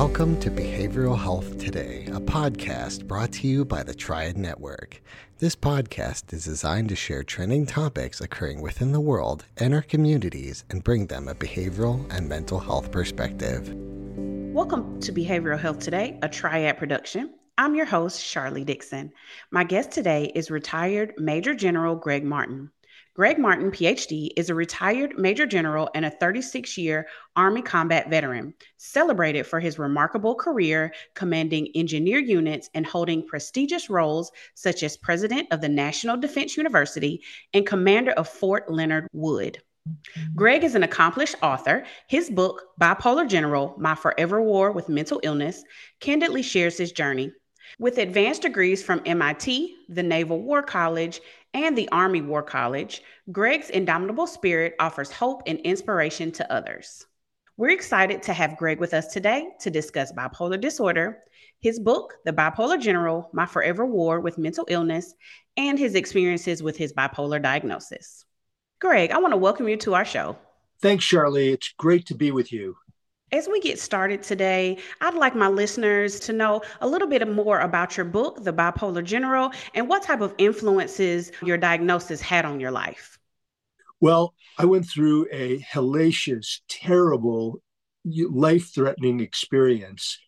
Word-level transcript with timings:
Welcome 0.00 0.40
to 0.40 0.50
Behavioral 0.50 1.18
Health 1.18 1.58
Today, 1.58 2.06
a 2.06 2.20
podcast 2.20 3.06
brought 3.06 3.32
to 3.32 3.46
you 3.46 3.66
by 3.66 3.82
the 3.82 3.92
Triad 3.92 4.38
Network. 4.38 5.02
This 5.40 5.54
podcast 5.54 6.32
is 6.32 6.46
designed 6.46 6.88
to 6.88 6.96
share 6.96 7.22
trending 7.22 7.66
topics 7.66 8.22
occurring 8.22 8.62
within 8.62 8.92
the 8.92 9.00
world 9.00 9.44
and 9.58 9.74
our 9.74 9.82
communities 9.82 10.64
and 10.70 10.82
bring 10.82 11.08
them 11.08 11.28
a 11.28 11.34
behavioral 11.34 12.10
and 12.10 12.26
mental 12.26 12.58
health 12.58 12.90
perspective. 12.90 13.74
Welcome 14.54 15.00
to 15.00 15.12
Behavioral 15.12 15.60
Health 15.60 15.80
Today, 15.80 16.18
a 16.22 16.30
Triad 16.30 16.78
production. 16.78 17.34
I'm 17.58 17.74
your 17.74 17.84
host, 17.84 18.22
Sharlee 18.22 18.64
Dixon. 18.64 19.12
My 19.50 19.64
guest 19.64 19.90
today 19.90 20.32
is 20.34 20.50
retired 20.50 21.12
Major 21.18 21.54
General 21.54 21.94
Gregg 21.94 22.24
Martin. 22.24 22.70
Gregg 23.14 23.38
Martin, 23.38 23.72
PhD, 23.72 24.30
is 24.36 24.50
a 24.50 24.54
retired 24.54 25.18
Major 25.18 25.44
General 25.44 25.90
and 25.94 26.04
a 26.04 26.10
36 26.10 26.78
year 26.78 27.08
Army 27.34 27.60
combat 27.60 28.08
veteran, 28.08 28.54
celebrated 28.76 29.46
for 29.46 29.58
his 29.58 29.80
remarkable 29.80 30.36
career 30.36 30.92
commanding 31.14 31.68
engineer 31.74 32.20
units 32.20 32.70
and 32.72 32.86
holding 32.86 33.26
prestigious 33.26 33.90
roles 33.90 34.30
such 34.54 34.84
as 34.84 34.96
President 34.96 35.48
of 35.50 35.60
the 35.60 35.68
National 35.68 36.16
Defense 36.16 36.56
University 36.56 37.20
and 37.52 37.66
Commander 37.66 38.12
of 38.12 38.28
Fort 38.28 38.70
Leonard 38.70 39.08
Wood. 39.12 39.60
Gregg 40.36 40.62
is 40.62 40.76
an 40.76 40.84
accomplished 40.84 41.34
author. 41.42 41.84
His 42.06 42.30
book, 42.30 42.62
Bipolar 42.80 43.28
General 43.28 43.74
My 43.76 43.96
Forever 43.96 44.40
War 44.40 44.70
with 44.70 44.88
Mental 44.88 45.20
Illness, 45.24 45.64
candidly 45.98 46.42
shares 46.42 46.78
his 46.78 46.92
journey. 46.92 47.32
With 47.78 47.98
advanced 47.98 48.42
degrees 48.42 48.82
from 48.82 49.00
MIT, 49.06 49.76
the 49.88 50.02
Naval 50.02 50.40
War 50.42 50.62
College, 50.62 51.20
and 51.54 51.76
the 51.76 51.88
Army 51.90 52.20
War 52.20 52.42
College, 52.42 53.02
Gregg's 53.32 53.70
indomitable 53.70 54.26
spirit 54.26 54.74
offers 54.78 55.10
hope 55.10 55.42
and 55.46 55.58
inspiration 55.60 56.30
to 56.32 56.52
others. 56.52 57.06
We're 57.56 57.70
excited 57.70 58.22
to 58.22 58.32
have 58.32 58.56
Gregg 58.56 58.80
with 58.80 58.94
us 58.94 59.08
today 59.08 59.48
to 59.60 59.70
discuss 59.70 60.12
bipolar 60.12 60.60
disorder, 60.60 61.18
his 61.60 61.78
book, 61.78 62.14
The 62.24 62.32
Bipolar 62.32 62.80
General 62.80 63.28
My 63.34 63.44
Forever 63.44 63.84
War 63.84 64.20
with 64.20 64.38
Mental 64.38 64.64
Illness, 64.68 65.14
and 65.56 65.78
his 65.78 65.94
experiences 65.94 66.62
with 66.62 66.76
his 66.76 66.92
bipolar 66.92 67.42
diagnosis. 67.42 68.24
Gregg, 68.80 69.10
I 69.10 69.18
want 69.18 69.32
to 69.32 69.36
welcome 69.36 69.68
you 69.68 69.76
to 69.78 69.94
our 69.94 70.06
show. 70.06 70.38
Thanks, 70.80 71.04
Sharlee. 71.04 71.52
It's 71.52 71.74
great 71.76 72.06
to 72.06 72.14
be 72.14 72.30
with 72.30 72.50
you. 72.50 72.76
As 73.32 73.48
we 73.48 73.60
get 73.60 73.78
started 73.78 74.24
today, 74.24 74.78
I'd 75.00 75.14
like 75.14 75.36
my 75.36 75.46
listeners 75.46 76.18
to 76.20 76.32
know 76.32 76.62
a 76.80 76.88
little 76.88 77.06
bit 77.06 77.26
more 77.30 77.60
about 77.60 77.96
your 77.96 78.04
book, 78.04 78.42
The 78.42 78.52
Bipolar 78.52 79.04
General, 79.04 79.52
and 79.72 79.88
what 79.88 80.02
type 80.02 80.20
of 80.20 80.34
influences 80.38 81.30
your 81.40 81.56
diagnosis 81.56 82.20
had 82.20 82.44
on 82.44 82.58
your 82.58 82.72
life. 82.72 83.20
Well, 84.00 84.34
I 84.58 84.64
went 84.64 84.88
through 84.88 85.28
a 85.30 85.60
hellacious, 85.60 86.60
terrible, 86.68 87.62
life 88.04 88.74
threatening 88.74 89.20
experience. 89.20 90.18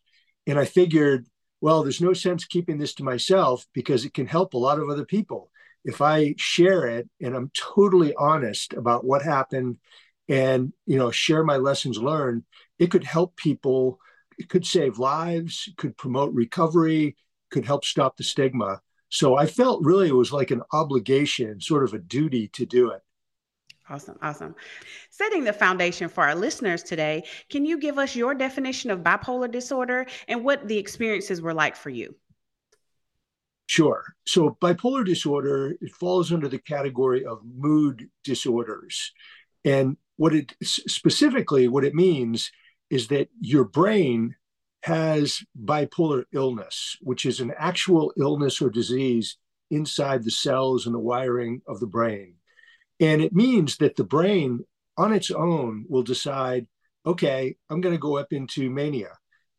And 0.47 0.57
I 0.57 0.65
figured, 0.65 1.27
well, 1.61 1.83
there's 1.83 2.01
no 2.01 2.13
sense 2.13 2.45
keeping 2.45 2.79
this 2.79 2.95
to 2.95 3.05
myself 3.05 3.67
because 3.73 4.05
it 4.05 4.15
can 4.15 4.27
help 4.27 4.55
a 4.55 4.59
lot 4.59 4.79
of 4.79 4.89
other 4.89 5.05
people. 5.05 5.51
If 5.85 6.01
I 6.01 6.37
share 6.39 6.87
it 6.87 7.09
and 7.21 7.35
I'm 7.35 7.51
totally 7.53 8.15
honest 8.15 8.75
about 8.75 9.05
what 9.05 9.23
happened 9.23 9.79
and 10.29 10.73
you 10.87 10.97
know 10.99 11.11
share 11.11 11.45
my 11.45 11.57
lessons 11.57 11.99
learned 11.99 12.45
it 12.79 12.91
could 12.91 13.05
help 13.05 13.37
people 13.37 13.99
it 14.39 14.49
could 14.49 14.67
save 14.67 14.99
lives 14.99 15.69
could 15.77 15.97
promote 15.97 16.33
recovery 16.33 17.17
could 17.51 17.65
help 17.65 17.85
stop 17.85 18.17
the 18.17 18.25
stigma 18.25 18.81
so 19.09 19.37
i 19.37 19.47
felt 19.47 19.85
really 19.85 20.09
it 20.09 20.15
was 20.15 20.33
like 20.33 20.51
an 20.51 20.63
obligation 20.73 21.61
sort 21.61 21.85
of 21.85 21.95
a 21.95 21.99
duty 21.99 22.49
to 22.49 22.67
do 22.67 22.91
it 22.91 23.03
Awesome, 23.91 24.17
awesome. 24.23 24.55
Setting 25.11 25.45
the 25.45 25.53
foundation 25.53 26.09
for 26.09 26.25
our 26.25 26.35
listeners 26.35 26.83
today, 26.83 27.25
can 27.51 27.67
you 27.67 27.79
give 27.79 27.99
us 27.99 28.15
your 28.15 28.33
definition 28.33 28.91
of 28.91 29.01
bipolar 29.01 29.51
disorder 29.51 30.07
and 30.29 30.45
what 30.45 30.67
the 30.67 30.79
experiences 30.79 31.43
were 31.43 31.53
like 31.53 31.75
for 31.75 31.91
you? 31.91 32.15
Sure. 33.67 34.05
So 34.27 34.57
bipolar 34.61 35.05
disorder 35.05 35.75
it 35.81 35.93
falls 35.93 36.33
under 36.33 36.49
the 36.49 36.59
category 36.59 37.25
of 37.25 37.41
mood 37.45 38.09
disorders. 38.23 39.13
And 39.65 39.97
what 40.17 40.35
it 40.35 40.55
specifically 40.63 41.69
what 41.69 41.85
it 41.85 41.95
means 41.95 42.53
is 42.93 43.09
that 43.09 43.29
your 43.41 43.65
brain 43.65 44.37
has 44.83 45.43
bipolar 45.59 46.25
illness, 46.35 46.99
which 47.01 47.25
is 47.25 47.41
an 47.41 47.51
actual 47.57 48.13
illness 48.19 48.61
or 48.61 48.69
disease 48.69 49.39
inside 49.71 50.23
the 50.23 50.31
cells 50.31 50.85
and 50.85 50.95
the 50.95 50.99
wiring 50.99 51.63
of 51.67 51.81
the 51.81 51.87
brain. 51.87 52.35
And 53.01 53.23
it 53.23 53.33
means 53.33 53.79
that 53.79 53.97
the 53.97 54.05
brain 54.05 54.61
on 54.99 55.11
its 55.15 55.31
own 55.31 55.87
will 55.89 56.03
decide, 56.03 56.67
okay, 57.07 57.57
I'm 57.71 57.81
going 57.81 57.95
to 57.95 57.99
go 57.99 58.19
up 58.19 58.31
into 58.31 58.69
mania 58.69 59.13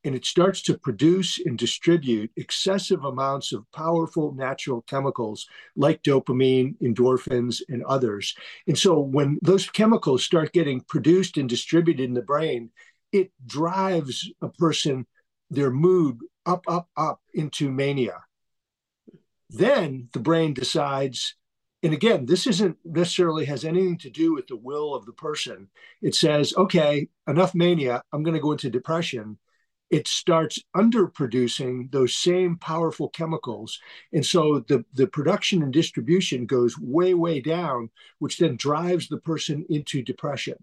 and 0.04 0.16
it 0.16 0.26
starts 0.26 0.62
to 0.64 0.78
produce 0.78 1.40
and 1.44 1.58
distribute 1.58 2.30
excessive 2.36 3.04
amounts 3.06 3.54
of 3.54 3.66
powerful 3.72 4.34
natural 4.34 4.82
chemicals 4.84 5.48
like 5.76 6.04
dopamine, 6.04 6.76
endorphins, 6.82 7.62
and 7.70 7.84
others. 7.86 8.36
And 8.68 8.78
so 8.78 9.00
when 9.00 9.40
those 9.42 9.70
chemicals 9.70 10.24
start 10.24 10.54
getting 10.54 10.82
produced 10.82 11.38
and 11.38 11.48
distributed 11.48 12.04
in 12.04 12.14
the 12.14 12.22
brain, 12.22 12.72
it 13.14 13.32
drives 13.46 14.30
a 14.42 14.50
person, 14.50 15.06
their 15.50 15.72
mood 15.72 16.18
up, 16.46 16.66
up, 16.68 16.90
up 16.98 17.22
into 17.34 17.72
mania. 17.72 18.24
Then 19.50 20.10
the 20.12 20.20
brain 20.20 20.54
decides, 20.54 21.36
and 21.82 21.94
again, 21.94 22.26
this 22.26 22.48
isn't 22.48 22.78
necessarily 22.84 23.46
has 23.46 23.64
anything 23.64 23.98
to 24.00 24.10
do 24.10 24.34
with 24.34 24.48
the 24.48 24.58
will 24.58 24.94
of 24.94 25.06
the 25.06 25.14
person. 25.14 25.70
It 26.02 26.16
says, 26.16 26.54
okay, 26.58 27.08
enough 27.28 27.56
mania, 27.56 28.02
I'm 28.12 28.24
going 28.24 28.36
to 28.36 28.42
go 28.42 28.52
into 28.52 28.70
depression 28.70 29.38
it 29.94 30.08
starts 30.08 30.58
underproducing 30.76 31.92
those 31.92 32.16
same 32.16 32.58
powerful 32.58 33.10
chemicals. 33.10 33.80
And 34.12 34.26
so 34.26 34.66
the, 34.68 34.84
the 34.96 35.06
production 35.06 35.62
and 35.62 35.72
distribution 35.72 36.48
goes 36.48 36.80
way, 36.80 37.14
way 37.14 37.40
down, 37.40 37.92
which 38.18 38.40
then 38.40 38.56
drives 38.56 39.08
the 39.08 39.20
person 39.20 39.68
into 39.70 40.02
depression. 40.02 40.56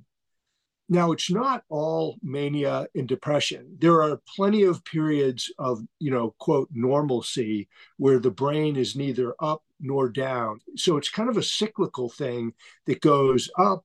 Now, 0.93 1.13
it's 1.13 1.31
not 1.31 1.63
all 1.69 2.19
mania 2.21 2.89
and 2.97 3.07
depression. 3.07 3.77
There 3.79 4.03
are 4.03 4.21
plenty 4.37 4.65
of 4.65 4.85
periods 4.85 5.49
of, 5.57 5.81
you 6.01 6.11
know, 6.11 6.35
quote, 6.41 6.69
normalcy 6.73 7.69
where 7.97 8.19
the 8.19 8.33
brain 8.33 8.75
is 8.75 8.97
neither 8.97 9.37
up 9.39 9.63
nor 9.79 10.09
down. 10.09 10.59
So 10.75 10.97
it's 10.97 11.09
kind 11.09 11.29
of 11.29 11.37
a 11.37 11.45
cyclical 11.45 12.09
thing 12.09 12.55
that 12.87 13.01
goes 13.01 13.49
up 13.57 13.85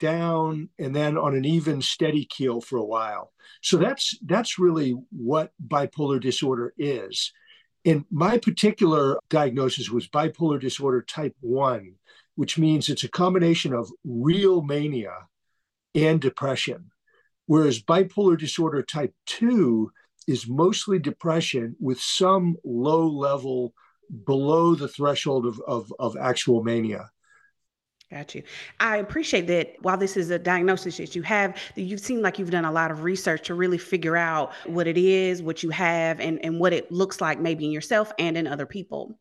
down 0.00 0.70
and 0.78 0.96
then 0.96 1.18
on 1.18 1.36
an 1.36 1.44
even 1.44 1.82
steady 1.82 2.24
keel 2.24 2.62
for 2.62 2.78
a 2.78 2.84
while. 2.84 3.32
So 3.60 3.76
that's 3.76 4.18
that's 4.24 4.58
really 4.58 4.96
what 5.10 5.52
bipolar 5.68 6.18
disorder 6.18 6.72
is. 6.78 7.34
And 7.84 8.06
my 8.10 8.38
particular 8.38 9.18
diagnosis 9.28 9.90
was 9.90 10.08
bipolar 10.08 10.58
disorder 10.58 11.02
type 11.02 11.36
1, 11.40 11.94
which 12.36 12.56
means 12.56 12.88
it's 12.88 13.04
a 13.04 13.10
combination 13.10 13.74
of 13.74 13.90
real 14.04 14.62
mania 14.62 15.12
and 15.94 16.20
depression. 16.20 16.90
Whereas 17.46 17.82
bipolar 17.82 18.38
disorder 18.38 18.82
type 18.82 19.14
2 19.26 19.90
is 20.26 20.48
mostly 20.48 20.98
depression 20.98 21.76
with 21.80 22.00
some 22.00 22.56
low 22.64 23.06
level 23.06 23.74
below 24.26 24.74
the 24.74 24.88
threshold 24.88 25.46
of, 25.46 25.60
of, 25.66 25.92
of 25.98 26.16
actual 26.16 26.62
mania. 26.62 27.10
Got 28.10 28.34
you. 28.34 28.42
I 28.80 28.98
appreciate 28.98 29.46
that 29.48 29.74
while 29.80 29.96
this 29.96 30.16
is 30.16 30.30
a 30.30 30.38
diagnosis 30.38 30.98
that 30.98 31.16
you 31.16 31.22
have, 31.22 31.56
that 31.74 31.82
you've 31.82 32.00
seem 32.00 32.20
like 32.20 32.38
you've 32.38 32.50
done 32.50 32.64
a 32.64 32.70
lot 32.70 32.90
of 32.90 33.02
research 33.02 33.46
to 33.46 33.54
really 33.54 33.78
figure 33.78 34.16
out 34.16 34.52
what 34.66 34.86
it 34.86 34.98
is, 34.98 35.42
what 35.42 35.62
you 35.62 35.70
have, 35.70 36.20
and, 36.20 36.42
and 36.44 36.60
what 36.60 36.72
it 36.72 36.92
looks 36.92 37.20
like 37.20 37.40
maybe 37.40 37.64
in 37.64 37.70
yourself 37.70 38.12
and 38.18 38.36
in 38.36 38.46
other 38.46 38.66
people. 38.66 39.18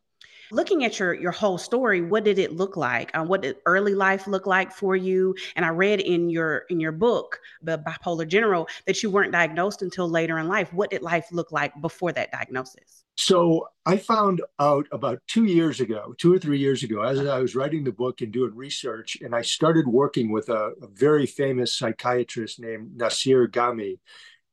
Looking 0.51 0.83
at 0.83 0.99
your 0.99 1.13
your 1.13 1.31
whole 1.31 1.57
story, 1.57 2.01
what 2.01 2.23
did 2.23 2.39
it 2.39 2.53
look 2.53 2.77
like? 2.77 3.15
Um, 3.15 3.27
what 3.27 3.41
did 3.41 3.57
early 3.65 3.95
life 3.95 4.27
look 4.27 4.45
like 4.45 4.71
for 4.71 4.95
you? 4.95 5.35
And 5.55 5.65
I 5.65 5.69
read 5.69 5.99
in 5.99 6.29
your 6.29 6.65
in 6.69 6.79
your 6.79 6.91
book, 6.91 7.39
the 7.61 7.77
bipolar 7.77 8.27
general, 8.27 8.67
that 8.85 9.01
you 9.03 9.09
weren't 9.09 9.31
diagnosed 9.31 9.81
until 9.81 10.09
later 10.09 10.37
in 10.39 10.47
life. 10.47 10.73
What 10.73 10.89
did 10.89 11.01
life 11.01 11.27
look 11.31 11.51
like 11.51 11.79
before 11.81 12.11
that 12.13 12.31
diagnosis? 12.31 13.03
So 13.15 13.67
I 13.85 13.97
found 13.97 14.41
out 14.59 14.87
about 14.91 15.21
two 15.27 15.45
years 15.45 15.79
ago, 15.79 16.15
two 16.17 16.33
or 16.33 16.39
three 16.39 16.57
years 16.57 16.81
ago, 16.81 17.01
as 17.01 17.19
I 17.19 17.39
was 17.39 17.55
writing 17.55 17.83
the 17.83 17.91
book 17.91 18.21
and 18.21 18.31
doing 18.31 18.55
research, 18.55 19.17
and 19.21 19.35
I 19.35 19.43
started 19.43 19.87
working 19.87 20.31
with 20.31 20.49
a, 20.49 20.71
a 20.81 20.87
very 20.87 21.27
famous 21.27 21.77
psychiatrist 21.77 22.59
named 22.59 22.97
Nassir 22.97 23.47
Ghaemi 23.47 23.99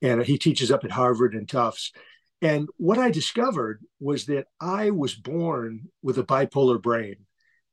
and 0.02 0.22
he 0.22 0.38
teaches 0.38 0.70
up 0.70 0.84
at 0.84 0.90
Harvard 0.90 1.34
and 1.34 1.48
Tufts. 1.48 1.92
And 2.42 2.68
what 2.76 2.98
I 2.98 3.10
discovered 3.10 3.84
was 3.98 4.26
that 4.26 4.46
I 4.60 4.90
was 4.90 5.14
born 5.14 5.88
with 6.02 6.18
a 6.18 6.24
bipolar 6.24 6.80
brain 6.80 7.16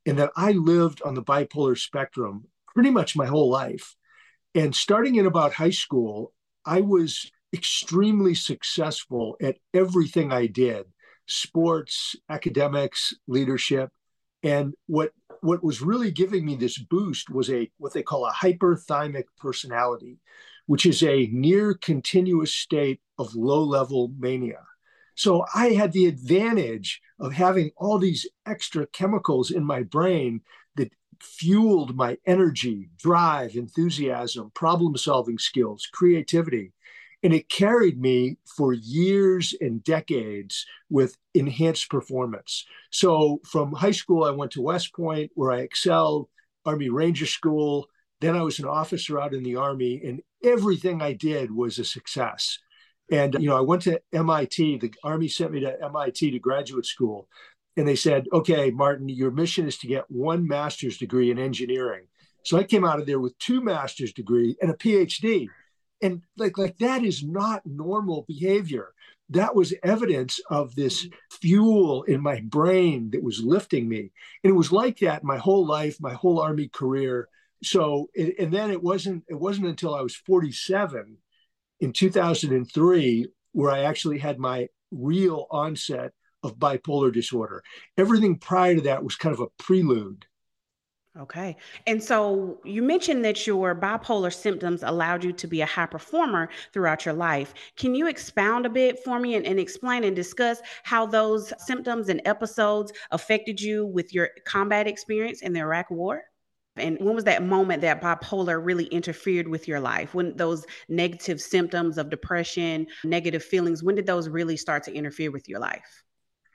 and 0.06 0.19
that 0.19 0.31
I 0.36 0.52
lived 0.52 1.02
on 1.04 1.14
the 1.14 1.24
bipolar 1.24 1.78
spectrum 1.78 2.46
pretty 2.74 2.90
much 2.90 3.16
my 3.16 3.25
whole 3.25 3.50
life. 3.50 3.96
And 4.54 4.75
starting 4.75 5.16
in 5.16 5.25
about 5.25 5.54
high 5.54 5.72
school, 5.72 6.34
I 6.66 6.81
was 6.81 7.31
extremely 7.54 8.36
successful 8.36 9.38
at 9.42 9.58
everything 9.74 10.31
I 10.31 10.48
did 10.48 10.86
sports, 11.28 12.16
academics, 12.30 13.14
leadership. 13.28 13.92
And 14.44 14.74
what 14.88 15.12
what 15.42 15.64
was 15.64 15.81
really 15.81 16.10
giving 16.10 16.46
me 16.46 16.56
this 16.56 16.78
boost 16.78 17.30
was 17.30 17.50
a 17.50 17.69
what 17.78 17.94
they 17.94 18.04
call 18.04 18.25
a 18.25 18.31
hyperthymic 18.31 19.25
personality, 19.38 20.19
which 20.68 20.86
is 20.86 21.02
a 21.02 21.30
near 21.31 21.74
continuous 21.74 22.54
state 22.54 23.02
of 23.18 23.36
low 23.36 23.64
level 23.64 24.14
mania. 24.18 24.62
So 25.16 25.46
I 25.56 25.69
had 25.69 25.94
the 25.94 26.06
advantage 26.06 27.02
of 27.19 27.34
having 27.34 27.72
all 27.75 27.98
these 27.98 28.28
extra 28.46 28.86
chemicals 28.86 29.50
in 29.50 29.64
my 29.64 29.81
brain 29.81 30.42
that 30.75 30.94
fueled 31.19 31.96
my 31.96 32.18
energy, 32.28 32.90
drive, 33.02 33.56
enthusiasm, 33.56 34.52
problem 34.54 34.96
solving 34.96 35.40
skills, 35.40 35.88
creativity. 35.92 36.74
And 37.24 37.34
it 37.34 37.50
carried 37.50 38.00
me 38.00 38.38
for 38.56 38.74
years 38.74 39.56
and 39.60 39.84
decades 39.84 40.68
with 40.90 41.18
enhanced 41.34 41.90
performance. 41.90 42.64
So 42.92 43.42
from 43.44 43.74
high 43.74 43.92
school, 43.92 44.24
I 44.24 44.30
went 44.30 44.52
to 44.52 44.62
West 44.62 44.94
Point 44.94 45.31
where 45.34 45.52
I 45.52 45.62
excelled, 45.62 46.30
Army 46.64 46.90
Ranger 46.90 47.25
School. 47.25 47.88
Then 48.22 48.36
I 48.36 48.44
was 48.44 48.60
an 48.60 48.66
officer 48.66 49.19
out 49.19 49.34
in 49.34 49.42
the 49.42 49.56
Army, 49.56 50.02
and 50.06 50.22
everything 50.47 51.01
I 51.01 51.13
did 51.13 51.51
was 51.51 51.77
a 51.77 51.85
success. 51.85 52.57
And, 53.11 53.35
you 53.39 53.49
know, 53.49 53.57
I 53.57 53.61
went 53.61 53.83
to 53.83 54.01
MIT. 54.13 54.77
The 54.77 54.94
Army 55.03 55.27
sent 55.27 55.51
me 55.51 55.59
to 55.61 55.83
MIT 55.83 56.31
to 56.31 56.39
graduate 56.39 56.85
school. 56.85 57.27
And 57.77 57.88
they 57.88 57.95
said, 57.95 58.25
okay, 58.33 58.71
Martin, 58.71 59.07
your 59.07 59.31
mission 59.31 59.67
is 59.67 59.77
to 59.79 59.88
get 59.88 60.09
one 60.09 60.47
master's 60.47 60.97
degree 60.97 61.29
in 61.29 61.38
engineering. 61.38 62.05
So 62.44 62.57
I 62.57 62.63
came 62.63 62.83
out 62.83 62.99
of 62.99 63.05
there 63.05 63.19
with 63.19 63.38
two 63.38 63.61
master's 63.61 64.13
degree 64.13 64.55
and 64.61 64.71
a 64.71 64.73
PhD. 64.73 65.47
And 66.01 66.21
like, 66.38 66.57
like 66.57 66.77
that 66.77 67.03
is 67.03 67.23
not 67.23 67.65
normal 67.65 68.25
behavior. 68.27 68.94
That 69.29 69.55
was 69.55 69.73
evidence 69.83 70.39
of 70.49 70.73
this 70.75 71.07
fuel 71.29 72.03
in 72.03 72.21
my 72.21 72.39
brain 72.41 73.11
that 73.11 73.21
was 73.23 73.44
lifting 73.44 73.88
me. 73.88 74.11
And 74.44 74.51
it 74.51 74.55
was 74.55 74.71
like 74.71 74.99
that 74.99 75.23
my 75.23 75.38
whole 75.38 75.65
life, 75.65 75.97
my 75.99 76.13
whole 76.13 76.39
army 76.39 76.69
career. 76.69 77.27
So 77.63 78.09
and 78.15 78.54
then 78.54 78.71
it 78.71 78.81
wasn't 78.81 79.24
it 79.27 79.39
wasn't 79.39 79.68
until 79.68 79.95
I 79.95 80.01
was 80.01 80.15
47 80.15 81.18
in 81.80 81.94
2003 81.94 83.27
where 83.54 83.71
I 83.71 83.83
actually 83.83 84.19
had 84.19 84.39
my 84.39 84.68
real 84.92 85.48
onset 85.50 86.12
of 86.44 86.57
bipolar 86.57 87.12
disorder. 87.12 87.63
Everything 87.98 88.38
prior 88.38 88.75
to 88.75 88.81
that 88.81 89.04
was 89.04 89.15
kind 89.15 89.33
of 89.33 89.42
a 89.42 89.48
prelude. 89.57 90.25
Okay. 91.19 91.57
And 91.88 92.01
so 92.01 92.59
you 92.63 92.83
mentioned 92.83 93.25
that 93.25 93.48
your 93.48 93.74
bipolar 93.74 94.31
symptoms 94.31 94.83
allowed 94.83 95.24
you 95.24 95.33
to 95.33 95.48
be 95.48 95.62
a 95.62 95.65
high 95.65 95.88
performer 95.88 96.50
throughout 96.74 97.06
your 97.06 97.15
life. 97.15 97.56
Can 97.75 97.95
you 97.95 98.07
expound 98.07 98.68
a 98.68 98.69
bit 98.69 99.04
for 99.04 99.19
me 99.19 99.33
and, 99.33 99.45
and, 99.45 99.59
explain 99.59 100.04
and 100.04 100.15
discuss 100.15 100.62
how 100.83 101.07
those 101.07 101.51
symptoms 101.57 102.09
and 102.09 102.21
episodes 102.25 102.94
affected 103.09 103.59
you 103.59 103.88
with 103.88 104.13
your 104.13 104.30
combat 104.45 104.86
experience 104.86 105.42
in 105.42 105.54
the 105.54 105.59
Iraq 105.59 105.89
War? 105.89 106.21
And 106.79 106.97
when 107.00 107.15
was 107.15 107.24
that 107.25 107.44
moment 107.44 107.81
that 107.81 108.01
bipolar 108.01 108.63
really 108.63 108.85
interfered 108.85 109.47
with 109.47 109.68
your 109.68 109.79
life? 109.79 110.13
When 110.13 110.35
those 110.35 110.65
negative 110.89 111.41
symptoms 111.41 111.97
of 111.97 112.09
depression, 112.09 112.88
negative 113.03 113.44
feelings, 113.44 113.83
when 113.83 113.95
did 113.95 114.06
those 114.06 114.29
really 114.29 114.57
start 114.57 114.83
to 114.83 114.94
interfere 114.94 115.31
with 115.31 115.47
your 115.47 115.59
life? 115.59 116.03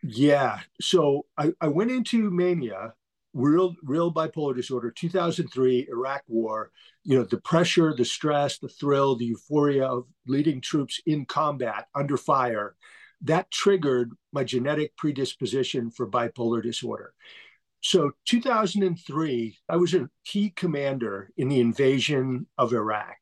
Yeah. 0.02 0.60
So 0.80 1.26
I, 1.38 1.52
I 1.60 1.68
went 1.68 1.90
into 1.90 2.30
mania, 2.30 2.94
real, 3.34 3.74
real 3.82 4.12
bipolar 4.12 4.54
disorder, 4.54 4.90
2003, 4.90 5.86
Iraq 5.88 6.22
war, 6.26 6.70
you 7.04 7.16
know, 7.16 7.24
the 7.24 7.40
pressure, 7.40 7.94
the 7.96 8.04
stress, 8.04 8.58
the 8.58 8.68
thrill, 8.68 9.16
the 9.16 9.26
euphoria 9.26 9.86
of 9.86 10.06
leading 10.26 10.60
troops 10.60 11.00
in 11.06 11.24
combat 11.24 11.86
under 11.94 12.16
fire. 12.16 12.74
That 13.22 13.50
triggered 13.52 14.12
my 14.32 14.42
genetic 14.42 14.96
predisposition 14.96 15.90
for 15.90 16.08
bipolar 16.08 16.62
disorder. 16.62 17.14
So, 17.82 18.12
2003, 18.26 19.58
I 19.68 19.76
was 19.76 19.92
a 19.92 20.08
key 20.24 20.50
commander 20.50 21.30
in 21.36 21.48
the 21.48 21.58
invasion 21.58 22.46
of 22.56 22.72
Iraq. 22.72 23.16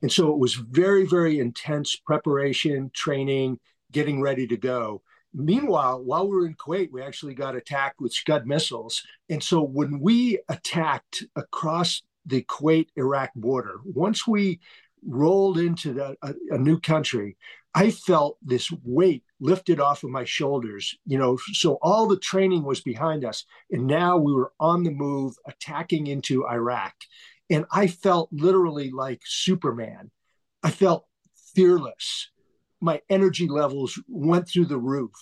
And 0.00 0.10
so 0.10 0.32
it 0.32 0.38
was 0.38 0.54
very, 0.54 1.06
very 1.06 1.40
intense 1.40 1.96
preparation, 1.96 2.90
training, 2.94 3.58
getting 3.92 4.22
ready 4.22 4.46
to 4.46 4.56
go. 4.56 5.02
Meanwhile, 5.34 6.02
while 6.04 6.26
we 6.28 6.36
were 6.36 6.46
in 6.46 6.54
Kuwait, 6.54 6.88
we 6.90 7.02
actually 7.02 7.34
got 7.34 7.54
attacked 7.54 8.00
with 8.00 8.12
Scud 8.14 8.46
missiles. 8.46 9.02
And 9.28 9.42
so 9.42 9.60
when 9.62 10.00
we 10.00 10.38
attacked 10.48 11.24
across 11.36 12.02
the 12.24 12.42
Kuwait 12.44 12.88
Iraq 12.96 13.30
border, 13.34 13.80
once 13.84 14.26
we 14.26 14.60
rolled 15.06 15.58
into 15.58 15.92
the, 15.92 16.16
a, 16.22 16.34
a 16.50 16.58
new 16.58 16.80
country, 16.80 17.36
I 17.74 17.90
felt 17.90 18.38
this 18.42 18.70
weight 18.82 19.22
lifted 19.40 19.78
off 19.78 20.02
of 20.02 20.10
my 20.10 20.24
shoulders, 20.24 20.96
you 21.06 21.18
know. 21.18 21.38
So 21.52 21.78
all 21.82 22.08
the 22.08 22.18
training 22.18 22.64
was 22.64 22.80
behind 22.80 23.24
us. 23.24 23.44
And 23.70 23.86
now 23.86 24.16
we 24.16 24.32
were 24.32 24.52
on 24.58 24.82
the 24.82 24.90
move, 24.90 25.34
attacking 25.46 26.06
into 26.06 26.46
Iraq. 26.46 26.94
And 27.50 27.64
I 27.70 27.86
felt 27.86 28.28
literally 28.32 28.90
like 28.90 29.20
Superman. 29.24 30.10
I 30.62 30.70
felt 30.70 31.06
fearless. 31.54 32.30
My 32.80 33.00
energy 33.08 33.48
levels 33.48 34.00
went 34.08 34.48
through 34.48 34.66
the 34.66 34.78
roof. 34.78 35.12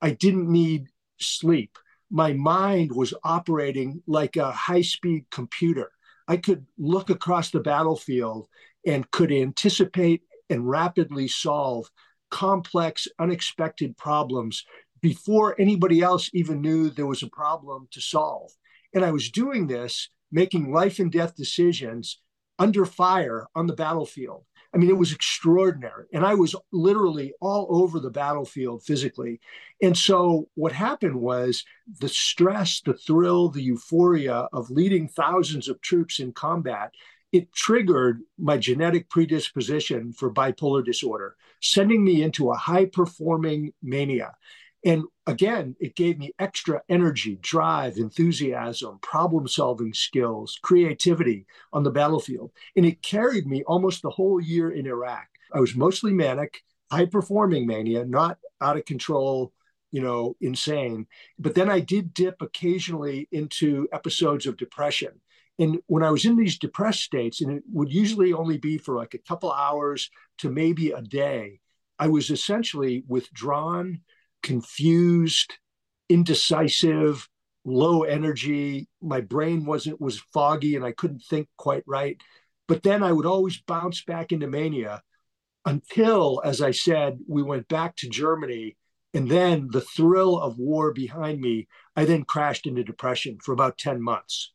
I 0.00 0.10
didn't 0.10 0.50
need 0.50 0.88
sleep. 1.20 1.76
My 2.10 2.32
mind 2.34 2.92
was 2.92 3.14
operating 3.24 4.02
like 4.06 4.36
a 4.36 4.52
high 4.52 4.82
speed 4.82 5.26
computer. 5.30 5.90
I 6.28 6.36
could 6.36 6.66
look 6.78 7.10
across 7.10 7.50
the 7.50 7.60
battlefield 7.60 8.48
and 8.86 9.10
could 9.10 9.32
anticipate 9.32 10.22
and 10.50 10.68
rapidly 10.68 11.28
solve 11.28 11.90
complex, 12.30 13.06
unexpected 13.18 13.96
problems 13.96 14.64
before 15.00 15.54
anybody 15.60 16.00
else 16.00 16.30
even 16.32 16.60
knew 16.60 16.88
there 16.88 17.06
was 17.06 17.22
a 17.22 17.28
problem 17.28 17.88
to 17.90 18.00
solve. 18.00 18.50
And 18.94 19.04
I 19.04 19.10
was 19.10 19.30
doing 19.30 19.66
this, 19.66 20.08
making 20.30 20.72
life 20.72 20.98
and 20.98 21.10
death 21.12 21.36
decisions 21.36 22.20
under 22.58 22.86
fire 22.86 23.46
on 23.54 23.66
the 23.66 23.74
battlefield. 23.74 24.44
I 24.74 24.78
mean, 24.78 24.88
it 24.88 24.96
was 24.96 25.12
extraordinary. 25.12 26.06
And 26.14 26.24
I 26.24 26.34
was 26.34 26.56
literally 26.72 27.34
all 27.40 27.66
over 27.70 28.00
the 28.00 28.10
battlefield 28.10 28.82
physically. 28.82 29.40
And 29.82 29.96
so 29.96 30.48
what 30.54 30.72
happened 30.72 31.16
was 31.16 31.64
the 32.00 32.08
stress, 32.08 32.80
the 32.80 32.94
thrill, 32.94 33.50
the 33.50 33.62
euphoria 33.62 34.48
of 34.52 34.70
leading 34.70 35.08
thousands 35.08 35.68
of 35.68 35.80
troops 35.82 36.20
in 36.20 36.32
combat 36.32 36.92
it 37.32 37.52
triggered 37.52 38.20
my 38.38 38.58
genetic 38.58 39.08
predisposition 39.08 40.12
for 40.12 40.32
bipolar 40.32 40.84
disorder, 40.84 41.34
sending 41.60 42.04
me 42.04 42.22
into 42.22 42.50
a 42.50 42.56
high 42.56 42.84
performing 42.84 43.72
mania. 43.82 44.34
And 44.84 45.04
again, 45.26 45.76
it 45.80 45.94
gave 45.94 46.18
me 46.18 46.32
extra 46.38 46.82
energy, 46.88 47.38
drive, 47.40 47.96
enthusiasm, 47.96 48.98
problem 49.00 49.46
solving 49.46 49.94
skills, 49.94 50.58
creativity 50.62 51.46
on 51.72 51.84
the 51.84 51.90
battlefield. 51.90 52.50
And 52.76 52.84
it 52.84 53.02
carried 53.02 53.46
me 53.46 53.62
almost 53.64 54.02
the 54.02 54.10
whole 54.10 54.40
year 54.40 54.70
in 54.70 54.86
Iraq. 54.86 55.28
I 55.54 55.60
was 55.60 55.76
mostly 55.76 56.12
manic, 56.12 56.62
high 56.90 57.06
performing 57.06 57.66
mania, 57.66 58.04
not 58.04 58.38
out 58.60 58.76
of 58.76 58.84
control, 58.84 59.52
you 59.92 60.02
know, 60.02 60.36
insane. 60.40 61.06
But 61.38 61.54
then 61.54 61.70
I 61.70 61.80
did 61.80 62.12
dip 62.12 62.42
occasionally 62.42 63.28
into 63.30 63.88
episodes 63.92 64.46
of 64.46 64.56
depression. 64.56 65.20
And 65.62 65.78
when 65.86 66.02
I 66.02 66.10
was 66.10 66.24
in 66.24 66.34
these 66.34 66.58
depressed 66.58 67.02
states, 67.02 67.40
and 67.40 67.52
it 67.52 67.62
would 67.72 67.92
usually 67.92 68.32
only 68.32 68.58
be 68.58 68.78
for 68.78 68.96
like 68.96 69.14
a 69.14 69.18
couple 69.18 69.52
hours 69.52 70.10
to 70.38 70.50
maybe 70.50 70.90
a 70.90 71.00
day, 71.00 71.60
I 72.00 72.08
was 72.08 72.30
essentially 72.30 73.04
withdrawn, 73.06 74.00
confused, 74.42 75.52
indecisive, 76.08 77.28
low 77.64 78.02
energy. 78.02 78.88
My 79.00 79.20
brain 79.20 79.64
wasn't 79.64 80.00
was 80.00 80.18
foggy 80.34 80.74
and 80.74 80.84
I 80.84 80.90
couldn't 80.90 81.22
think 81.30 81.46
quite 81.56 81.84
right. 81.86 82.20
But 82.66 82.82
then 82.82 83.04
I 83.04 83.12
would 83.12 83.26
always 83.26 83.62
bounce 83.62 84.02
back 84.02 84.32
into 84.32 84.48
mania 84.48 85.00
until, 85.64 86.42
as 86.44 86.60
I 86.60 86.72
said, 86.72 87.20
we 87.28 87.44
went 87.44 87.68
back 87.68 87.94
to 87.98 88.08
Germany. 88.08 88.76
And 89.14 89.30
then 89.30 89.68
the 89.70 89.80
thrill 89.80 90.40
of 90.40 90.58
war 90.58 90.92
behind 90.92 91.40
me, 91.40 91.68
I 91.94 92.04
then 92.04 92.24
crashed 92.24 92.66
into 92.66 92.82
depression 92.82 93.38
for 93.40 93.52
about 93.52 93.78
10 93.78 94.02
months. 94.02 94.52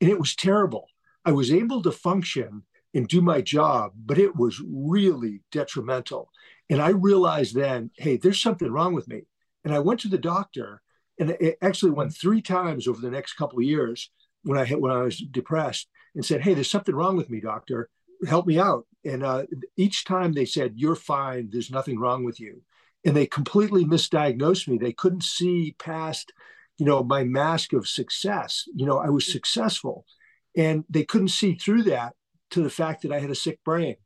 And 0.00 0.10
it 0.10 0.18
was 0.18 0.34
terrible. 0.34 0.88
I 1.24 1.32
was 1.32 1.50
able 1.50 1.82
to 1.82 1.90
function 1.90 2.62
and 2.94 3.08
do 3.08 3.20
my 3.20 3.40
job, 3.40 3.92
but 3.96 4.18
it 4.18 4.36
was 4.36 4.62
really 4.66 5.42
detrimental. 5.52 6.30
And 6.70 6.80
I 6.80 6.90
realized 6.90 7.54
then, 7.54 7.90
hey, 7.96 8.16
there's 8.16 8.40
something 8.40 8.70
wrong 8.70 8.94
with 8.94 9.08
me. 9.08 9.22
And 9.64 9.74
I 9.74 9.80
went 9.80 10.00
to 10.00 10.08
the 10.08 10.18
doctor, 10.18 10.82
and 11.18 11.30
it 11.30 11.58
actually 11.60 11.92
went 11.92 12.14
three 12.14 12.42
times 12.42 12.86
over 12.86 13.00
the 13.00 13.10
next 13.10 13.34
couple 13.34 13.58
of 13.58 13.64
years 13.64 14.10
when 14.44 14.58
I 14.58 14.66
when 14.66 14.92
I 14.92 15.02
was 15.02 15.18
depressed, 15.18 15.88
and 16.14 16.24
said, 16.24 16.40
hey, 16.40 16.54
there's 16.54 16.70
something 16.70 16.94
wrong 16.94 17.16
with 17.16 17.28
me, 17.28 17.40
doctor. 17.40 17.88
Help 18.26 18.46
me 18.46 18.58
out. 18.58 18.86
And 19.04 19.22
uh, 19.22 19.44
each 19.76 20.04
time 20.04 20.32
they 20.32 20.46
said, 20.46 20.74
you're 20.76 20.96
fine. 20.96 21.48
There's 21.50 21.70
nothing 21.70 21.98
wrong 21.98 22.24
with 22.24 22.40
you. 22.40 22.62
And 23.04 23.14
they 23.14 23.26
completely 23.26 23.84
misdiagnosed 23.84 24.68
me. 24.68 24.78
They 24.78 24.92
couldn't 24.92 25.22
see 25.22 25.76
past 25.78 26.32
you 26.78 26.86
know, 26.86 27.02
my 27.02 27.24
mask 27.24 27.72
of 27.72 27.88
success. 27.88 28.64
You 28.74 28.86
know, 28.86 28.98
I 28.98 29.08
was 29.08 29.24
mm. 29.24 29.32
successful. 29.32 30.04
And 30.56 30.84
they 30.88 31.04
couldn't 31.04 31.28
see 31.28 31.54
through 31.54 31.84
that 31.84 32.14
to 32.50 32.62
the 32.62 32.70
fact 32.70 33.02
that 33.02 33.12
I 33.12 33.20
had 33.20 33.30
a 33.30 33.34
sick 33.34 33.62
brain. 33.64 33.96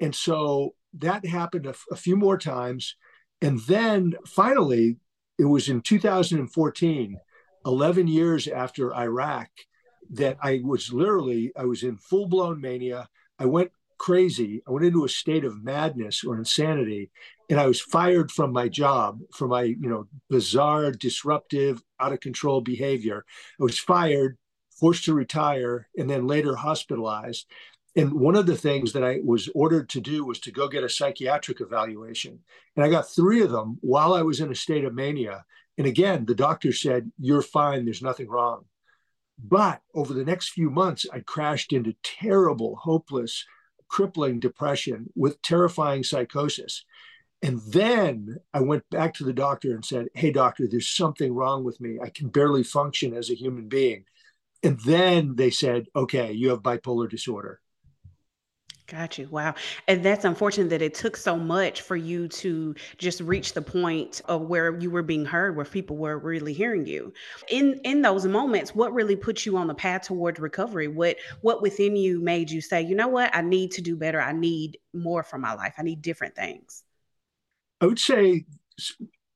And 0.00 0.14
so 0.14 0.74
that 0.98 1.24
happened 1.24 1.66
a, 1.66 1.74
a 1.90 1.96
few 1.96 2.16
more 2.16 2.38
times. 2.38 2.96
And 3.40 3.60
then 3.60 4.14
finally, 4.26 4.96
it 5.38 5.44
was 5.44 5.68
in 5.68 5.80
2014, 5.80 7.16
11 7.66 8.06
years 8.08 8.48
after 8.48 8.94
Iraq, 8.94 9.48
that 10.10 10.36
I 10.42 10.60
was 10.64 10.92
literally, 10.92 11.52
I 11.56 11.64
was 11.64 11.82
in 11.82 11.96
full 11.96 12.26
blown 12.26 12.60
mania. 12.60 13.08
I 13.38 13.46
went 13.46 13.70
crazy. 14.04 14.60
I 14.68 14.70
went 14.70 14.84
into 14.84 15.06
a 15.06 15.08
state 15.08 15.46
of 15.46 15.64
madness 15.64 16.24
or 16.24 16.36
insanity, 16.36 17.10
and 17.48 17.58
I 17.58 17.66
was 17.66 17.80
fired 17.80 18.30
from 18.30 18.52
my 18.52 18.68
job 18.68 19.20
for 19.32 19.48
my, 19.48 19.62
you 19.62 19.88
know, 19.88 20.08
bizarre, 20.28 20.90
disruptive, 20.92 21.82
out 21.98 22.12
of 22.12 22.20
control 22.20 22.60
behavior. 22.60 23.24
I 23.58 23.64
was 23.64 23.78
fired, 23.78 24.36
forced 24.78 25.06
to 25.06 25.14
retire, 25.14 25.88
and 25.96 26.10
then 26.10 26.26
later 26.26 26.54
hospitalized. 26.54 27.46
And 27.96 28.12
one 28.12 28.36
of 28.36 28.44
the 28.44 28.58
things 28.58 28.92
that 28.92 29.02
I 29.02 29.20
was 29.24 29.48
ordered 29.54 29.88
to 29.90 30.02
do 30.02 30.26
was 30.26 30.38
to 30.40 30.52
go 30.52 30.68
get 30.68 30.84
a 30.84 30.88
psychiatric 30.90 31.62
evaluation. 31.62 32.40
And 32.76 32.84
I 32.84 32.90
got 32.90 33.08
three 33.08 33.40
of 33.40 33.50
them 33.50 33.78
while 33.80 34.12
I 34.12 34.20
was 34.20 34.38
in 34.38 34.52
a 34.52 34.54
state 34.54 34.84
of 34.84 34.92
mania. 34.92 35.46
And 35.78 35.86
again, 35.86 36.26
the 36.26 36.34
doctor 36.34 36.74
said, 36.74 37.10
You're 37.18 37.40
fine, 37.40 37.86
there's 37.86 38.02
nothing 38.02 38.28
wrong. 38.28 38.66
But 39.42 39.80
over 39.94 40.12
the 40.12 40.26
next 40.26 40.50
few 40.50 40.68
months, 40.68 41.06
I 41.10 41.20
crashed 41.20 41.72
into 41.72 41.94
terrible, 42.02 42.76
hopeless, 42.76 43.46
crippling 43.88 44.40
depression 44.40 45.10
with 45.14 45.42
terrifying 45.42 46.04
psychosis. 46.04 46.84
And 47.42 47.60
then 47.68 48.38
I 48.54 48.60
went 48.60 48.88
back 48.90 49.14
to 49.14 49.24
the 49.24 49.32
doctor 49.32 49.74
and 49.74 49.84
said, 49.84 50.06
Hey, 50.14 50.30
doctor, 50.30 50.66
there's 50.66 50.88
something 50.88 51.34
wrong 51.34 51.62
with 51.64 51.80
me. 51.80 51.98
I 52.02 52.08
can 52.08 52.28
barely 52.28 52.62
function 52.62 53.14
as 53.14 53.30
a 53.30 53.34
human 53.34 53.68
being. 53.68 54.04
And 54.62 54.80
then 54.80 55.36
they 55.36 55.50
said, 55.50 55.86
Okay, 55.94 56.32
you 56.32 56.50
have 56.50 56.62
bipolar 56.62 57.08
disorder. 57.08 57.60
Got 58.94 59.18
you. 59.18 59.26
Wow. 59.28 59.56
And 59.88 60.04
that's 60.04 60.24
unfortunate 60.24 60.70
that 60.70 60.80
it 60.80 60.94
took 60.94 61.16
so 61.16 61.36
much 61.36 61.80
for 61.80 61.96
you 61.96 62.28
to 62.28 62.76
just 62.96 63.20
reach 63.22 63.52
the 63.52 63.60
point 63.60 64.20
of 64.26 64.42
where 64.42 64.78
you 64.78 64.88
were 64.88 65.02
being 65.02 65.24
heard, 65.24 65.56
where 65.56 65.64
people 65.64 65.96
were 65.96 66.16
really 66.16 66.52
hearing 66.52 66.86
you. 66.86 67.12
In 67.48 67.80
in 67.82 68.02
those 68.02 68.24
moments, 68.24 68.72
what 68.72 68.94
really 68.94 69.16
put 69.16 69.44
you 69.44 69.56
on 69.56 69.66
the 69.66 69.74
path 69.74 70.02
towards 70.02 70.38
recovery? 70.38 70.86
What 70.86 71.16
what 71.40 71.60
within 71.60 71.96
you 71.96 72.20
made 72.20 72.52
you 72.52 72.60
say, 72.60 72.82
you 72.82 72.94
know 72.94 73.08
what, 73.08 73.34
I 73.34 73.40
need 73.40 73.72
to 73.72 73.82
do 73.82 73.96
better. 73.96 74.20
I 74.20 74.30
need 74.30 74.78
more 74.92 75.24
for 75.24 75.38
my 75.38 75.54
life. 75.54 75.74
I 75.76 75.82
need 75.82 76.00
different 76.00 76.36
things. 76.36 76.84
I 77.80 77.86
would 77.86 77.98
say 77.98 78.44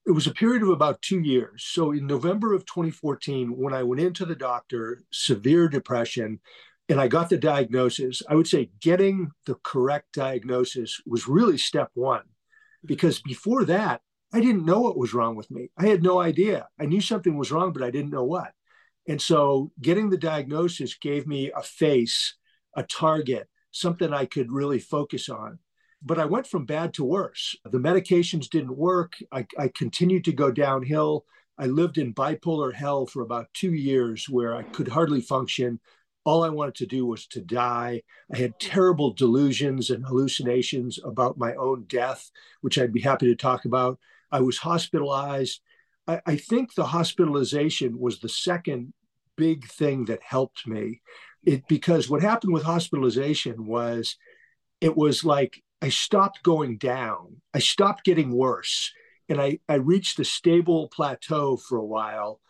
it 0.06 0.12
was 0.12 0.28
a 0.28 0.34
period 0.34 0.62
of 0.62 0.68
about 0.68 1.02
two 1.02 1.18
years. 1.18 1.64
So 1.64 1.90
in 1.90 2.06
November 2.06 2.54
of 2.54 2.64
2014, 2.64 3.56
when 3.56 3.74
I 3.74 3.82
went 3.82 4.00
into 4.00 4.24
the 4.24 4.36
doctor, 4.36 5.02
severe 5.10 5.68
depression, 5.68 6.38
and 6.88 7.00
I 7.00 7.08
got 7.08 7.28
the 7.28 7.36
diagnosis, 7.36 8.22
I 8.28 8.34
would 8.34 8.46
say 8.46 8.70
getting 8.80 9.30
the 9.46 9.56
correct 9.62 10.14
diagnosis 10.14 11.00
was 11.06 11.28
really 11.28 11.58
step 11.58 11.90
one. 11.94 12.24
Because 12.84 13.20
before 13.20 13.64
that, 13.66 14.00
I 14.32 14.40
didn't 14.40 14.64
know 14.64 14.80
what 14.80 14.96
was 14.96 15.14
wrong 15.14 15.36
with 15.36 15.50
me. 15.50 15.70
I 15.76 15.86
had 15.86 16.02
no 16.02 16.20
idea. 16.20 16.68
I 16.80 16.86
knew 16.86 17.00
something 17.00 17.36
was 17.36 17.52
wrong, 17.52 17.72
but 17.72 17.82
I 17.82 17.90
didn't 17.90 18.10
know 18.10 18.24
what. 18.24 18.52
And 19.06 19.20
so 19.20 19.72
getting 19.80 20.10
the 20.10 20.18
diagnosis 20.18 20.94
gave 20.94 21.26
me 21.26 21.50
a 21.54 21.62
face, 21.62 22.34
a 22.76 22.82
target, 22.82 23.48
something 23.70 24.12
I 24.12 24.26
could 24.26 24.52
really 24.52 24.78
focus 24.78 25.28
on. 25.28 25.58
But 26.02 26.18
I 26.18 26.26
went 26.26 26.46
from 26.46 26.66
bad 26.66 26.94
to 26.94 27.04
worse. 27.04 27.56
The 27.64 27.78
medications 27.78 28.48
didn't 28.48 28.76
work. 28.76 29.14
I, 29.32 29.46
I 29.58 29.70
continued 29.74 30.24
to 30.26 30.32
go 30.32 30.50
downhill. 30.50 31.24
I 31.58 31.66
lived 31.66 31.98
in 31.98 32.14
bipolar 32.14 32.72
hell 32.72 33.06
for 33.06 33.22
about 33.22 33.48
two 33.52 33.72
years 33.72 34.28
where 34.28 34.54
I 34.54 34.62
could 34.62 34.88
hardly 34.88 35.20
function 35.20 35.80
all 36.28 36.44
I 36.44 36.50
wanted 36.50 36.74
to 36.74 36.86
do 36.86 37.06
was 37.06 37.26
to 37.28 37.40
die. 37.40 38.02
I 38.30 38.36
had 38.36 38.60
terrible 38.60 39.14
delusions 39.14 39.88
and 39.88 40.04
hallucinations 40.04 40.98
about 41.02 41.38
my 41.38 41.54
own 41.54 41.86
death, 41.88 42.30
which 42.60 42.78
I'd 42.78 42.92
be 42.92 43.00
happy 43.00 43.28
to 43.28 43.34
talk 43.34 43.64
about. 43.64 43.98
I 44.30 44.42
was 44.42 44.58
hospitalized. 44.58 45.62
I, 46.06 46.20
I 46.26 46.36
think 46.36 46.74
the 46.74 46.84
hospitalization 46.84 47.98
was 47.98 48.20
the 48.20 48.28
second 48.28 48.92
big 49.38 49.68
thing 49.68 50.04
that 50.04 50.22
helped 50.22 50.66
me. 50.66 51.00
It 51.46 51.66
because 51.66 52.10
what 52.10 52.20
happened 52.20 52.52
with 52.52 52.62
hospitalization 52.62 53.64
was 53.64 54.18
it 54.82 54.94
was 54.94 55.24
like 55.24 55.62
I 55.80 55.88
stopped 55.88 56.42
going 56.42 56.76
down. 56.76 57.36
I 57.54 57.60
stopped 57.60 58.04
getting 58.04 58.32
worse. 58.32 58.92
And 59.30 59.40
I, 59.40 59.60
I 59.66 59.76
reached 59.76 60.18
a 60.18 60.26
stable 60.26 60.88
plateau 60.88 61.56
for 61.56 61.78
a 61.78 61.86
while. 61.86 62.42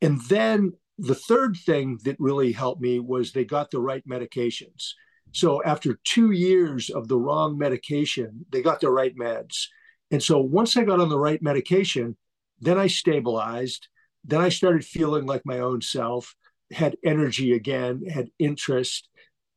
And 0.00 0.20
then 0.28 0.74
the 0.98 1.14
third 1.14 1.56
thing 1.56 1.98
that 2.04 2.16
really 2.18 2.52
helped 2.52 2.80
me 2.80 3.00
was 3.00 3.32
they 3.32 3.44
got 3.44 3.70
the 3.70 3.80
right 3.80 4.06
medications. 4.08 4.92
So 5.32 5.62
after 5.64 5.98
two 6.04 6.30
years 6.30 6.88
of 6.88 7.08
the 7.08 7.18
wrong 7.18 7.58
medication, 7.58 8.46
they 8.50 8.62
got 8.62 8.80
the 8.80 8.90
right 8.90 9.14
meds. 9.16 9.66
And 10.10 10.22
so 10.22 10.38
once 10.38 10.76
I 10.76 10.84
got 10.84 11.00
on 11.00 11.08
the 11.08 11.18
right 11.18 11.42
medication, 11.42 12.16
then 12.60 12.78
I 12.78 12.86
stabilized. 12.86 13.88
Then 14.24 14.40
I 14.40 14.48
started 14.48 14.84
feeling 14.84 15.26
like 15.26 15.42
my 15.44 15.58
own 15.58 15.82
self, 15.82 16.34
had 16.72 16.96
energy 17.04 17.52
again, 17.52 18.04
had 18.06 18.30
interest, 18.38 19.08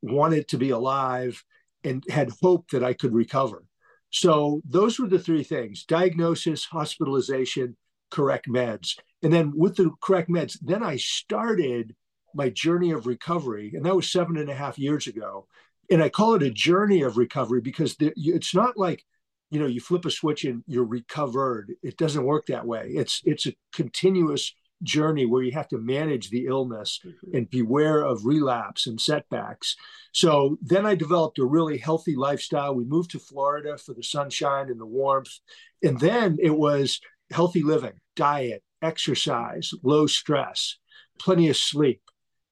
wanted 0.01 0.47
to 0.49 0.57
be 0.57 0.71
alive, 0.71 1.43
and 1.83 2.03
had 2.09 2.31
hope 2.41 2.69
that 2.71 2.83
I 2.83 2.93
could 2.93 3.13
recover. 3.13 3.63
So 4.11 4.61
those 4.67 4.99
were 4.99 5.07
the 5.07 5.19
three 5.19 5.43
things 5.43 5.85
diagnosis, 5.85 6.65
hospitalization, 6.65 7.77
correct 8.09 8.47
meds. 8.49 8.95
And 9.23 9.33
then 9.33 9.53
with 9.55 9.75
the 9.75 9.91
correct 10.01 10.29
meds, 10.29 10.57
then 10.61 10.83
I 10.83 10.97
started 10.97 11.95
my 12.33 12.49
journey 12.49 12.91
of 12.91 13.07
recovery. 13.07 13.71
And 13.73 13.85
that 13.85 13.95
was 13.95 14.11
seven 14.11 14.37
and 14.37 14.49
a 14.49 14.55
half 14.55 14.79
years 14.79 15.07
ago. 15.07 15.47
And 15.91 16.03
I 16.03 16.09
call 16.09 16.35
it 16.35 16.43
a 16.43 16.51
journey 16.51 17.01
of 17.01 17.17
recovery 17.17 17.61
because 17.61 17.95
the, 17.95 18.13
it's 18.15 18.53
not 18.53 18.77
like, 18.77 19.03
you 19.49 19.59
know, 19.59 19.65
you 19.65 19.81
flip 19.81 20.05
a 20.05 20.11
switch 20.11 20.45
and 20.45 20.63
you're 20.67 20.85
recovered. 20.85 21.73
It 21.81 21.97
doesn't 21.97 22.25
work 22.25 22.45
that 22.47 22.67
way. 22.67 22.91
It's 22.93 23.21
it's 23.25 23.47
a 23.47 23.55
continuous 23.73 24.53
journey 24.83 25.25
where 25.25 25.43
you 25.43 25.51
have 25.51 25.67
to 25.69 25.77
manage 25.77 26.29
the 26.29 26.45
illness 26.45 26.99
mm-hmm. 27.05 27.35
and 27.35 27.49
beware 27.49 28.01
of 28.01 28.25
relapse 28.25 28.87
and 28.87 29.01
setbacks. 29.01 29.75
So 30.13 30.57
then 30.61 30.85
I 30.85 30.95
developed 30.95 31.39
a 31.39 31.45
really 31.45 31.77
healthy 31.77 32.15
lifestyle. 32.15 32.75
We 32.75 32.85
moved 32.85 33.11
to 33.11 33.19
Florida 33.19 33.77
for 33.77 33.93
the 33.93 34.03
sunshine 34.03 34.69
and 34.69 34.79
the 34.79 34.85
warmth. 34.85 35.39
And 35.83 35.99
then 35.99 36.37
it 36.41 36.55
was 36.55 37.01
healthy 37.31 37.63
living, 37.63 37.99
diet, 38.15 38.63
exercise, 38.81 39.71
low 39.83 40.07
stress, 40.07 40.77
plenty 41.19 41.49
of 41.49 41.57
sleep. 41.57 42.01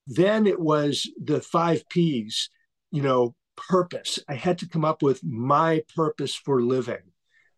Then 0.06 0.48
it 0.48 0.60
was 0.60 1.10
the 1.22 1.42
five 1.42 1.88
P's, 1.90 2.50
you 2.92 3.02
know, 3.02 3.36
purpose. 3.56 4.20
I 4.30 4.36
had 4.36 4.58
to 4.60 4.70
come 4.70 4.86
up 4.86 5.02
with 5.02 5.24
my 5.24 5.84
purpose 5.96 6.36
for 6.36 6.62
living, 6.62 7.12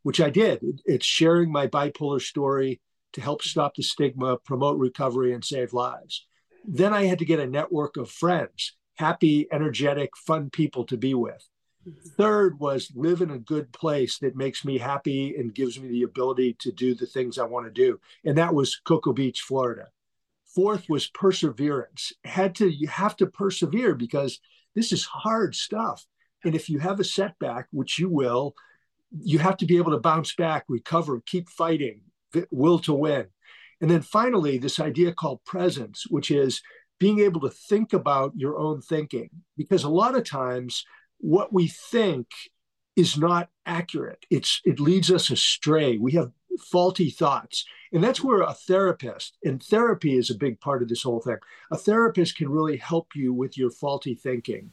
which 0.04 0.20
I 0.22 0.30
did. 0.30 0.64
It's 0.86 1.06
sharing 1.06 1.52
my 1.52 1.68
bipolar 1.68 2.22
story 2.22 2.82
to 3.14 3.22
help 3.22 3.42
stop 3.42 3.76
the 3.76 3.84
stigma, 3.84 4.38
promote 4.38 4.78
recovery, 4.78 5.34
and 5.34 5.44
save 5.44 5.74
lives. 5.74 6.26
Then 6.66 6.94
I 6.94 7.06
had 7.06 7.20
to 7.20 7.26
get 7.26 7.40
a 7.40 7.48
network 7.48 7.98
of 7.98 8.10
friends, 8.10 8.76
happy, 8.98 9.48
energetic, 9.52 10.12
fun 10.16 10.50
people 10.50 10.86
to 10.86 10.98
be 10.98 11.14
with. 11.14 11.48
Mm-hmm. 11.88 12.10
Third 12.18 12.60
was 12.60 12.92
live 12.96 13.22
in 13.22 13.32
a 13.32 13.40
good 13.40 13.72
place 13.72 14.18
that 14.20 14.36
makes 14.36 14.66
me 14.66 14.78
happy 14.78 15.36
and 15.38 15.56
gives 15.56 15.80
me 15.80 15.88
the 15.88 16.04
ability 16.04 16.56
to 16.60 16.72
do 16.72 16.94
the 16.94 17.06
things 17.06 17.38
I 17.38 17.46
want 17.46 17.66
to 17.66 17.72
do. 17.72 18.00
And 18.26 18.38
that 18.38 18.54
was 18.54 18.80
Cocoa 18.84 19.14
Beach, 19.14 19.42
Florida. 19.42 19.88
Fourth 20.54 20.86
was 20.90 21.08
perseverance. 21.08 22.12
Had 22.26 22.56
to 22.56 22.70
you 22.70 22.88
have 22.88 23.16
to 23.18 23.28
persevere 23.28 23.96
because 23.96 24.40
this 24.76 24.92
is 24.92 25.06
hard 25.06 25.56
stuff. 25.56 26.06
And 26.44 26.56
if 26.56 26.70
you 26.70 26.80
have 26.80 27.00
a 27.00 27.04
setback, 27.04 27.68
which 27.72 28.00
you 28.00 28.10
will, 28.10 28.56
you 29.12 29.40
have 29.40 29.58
to 29.58 29.66
be 29.66 29.78
able 29.78 29.92
to 29.92 30.00
bounce 30.00 30.36
back, 30.36 30.66
recover, 30.68 31.22
keep 31.26 31.50
fighting, 31.50 32.02
will 32.52 32.80
to 32.80 32.94
win. 32.94 33.28
And 33.82 33.90
then 33.90 34.02
finally, 34.02 34.58
this 34.58 34.80
idea 34.80 35.14
called 35.14 35.44
presence, 35.46 36.06
which 36.10 36.32
is 36.32 36.62
being 37.00 37.20
able 37.20 37.42
to 37.42 37.50
think 37.50 37.94
about 37.94 38.34
your 38.36 38.58
own 38.58 38.82
thinking. 38.82 39.30
Because 39.58 39.84
a 39.84 39.90
lot 39.90 40.16
of 40.16 40.24
times 40.24 40.84
what 41.20 41.54
we 41.54 41.68
think 41.68 42.28
is 42.96 43.18
not 43.18 43.50
accurate. 43.66 44.26
It's 44.30 44.62
it 44.66 44.80
leads 44.80 45.12
us 45.12 45.30
astray. 45.30 45.98
We 45.98 46.14
have 46.14 46.32
faulty 46.60 47.10
thoughts. 47.10 47.66
And 47.92 48.04
that's 48.04 48.24
where 48.24 48.42
a 48.42 48.54
therapist, 48.54 49.38
and 49.44 49.64
therapy 49.64 50.16
is 50.16 50.30
a 50.30 50.38
big 50.38 50.60
part 50.60 50.84
of 50.84 50.90
this 50.90 51.04
whole 51.04 51.22
thing. 51.22 51.38
A 51.72 51.78
therapist 51.78 52.38
can 52.38 52.50
really 52.50 52.78
help 52.78 53.16
you 53.16 53.34
with 53.34 53.58
your 53.58 53.72
faulty 53.72 54.14
thinking. 54.14 54.72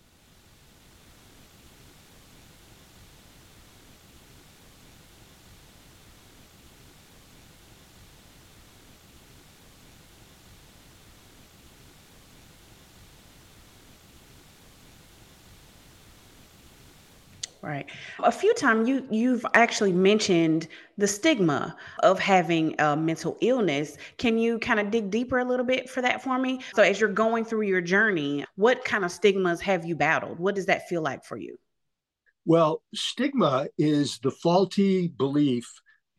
Right. 17.66 17.90
A 18.22 18.30
few 18.30 18.54
times 18.54 18.88
you 18.88 19.04
you've 19.10 19.44
actually 19.54 19.90
mentioned 19.92 20.68
the 20.98 21.08
stigma 21.08 21.76
of 22.04 22.16
having 22.20 22.76
a 22.78 22.96
mental 22.96 23.36
illness. 23.40 23.96
Can 24.18 24.38
you 24.38 24.60
kind 24.60 24.78
of 24.78 24.92
dig 24.92 25.10
deeper 25.10 25.40
a 25.40 25.44
little 25.44 25.66
bit 25.66 25.90
for 25.90 26.00
that 26.00 26.22
for 26.22 26.38
me? 26.38 26.60
So 26.76 26.84
as 26.84 27.00
you're 27.00 27.10
going 27.10 27.44
through 27.44 27.62
your 27.62 27.80
journey, 27.80 28.44
what 28.54 28.84
kind 28.84 29.04
of 29.04 29.10
stigmas 29.10 29.60
have 29.62 29.84
you 29.84 29.96
battled? 29.96 30.38
What 30.38 30.54
does 30.54 30.66
that 30.66 30.88
feel 30.88 31.02
like 31.02 31.24
for 31.24 31.36
you? 31.36 31.58
Well, 32.44 32.84
stigma 32.94 33.66
is 33.76 34.20
the 34.20 34.30
faulty 34.30 35.08
belief 35.08 35.68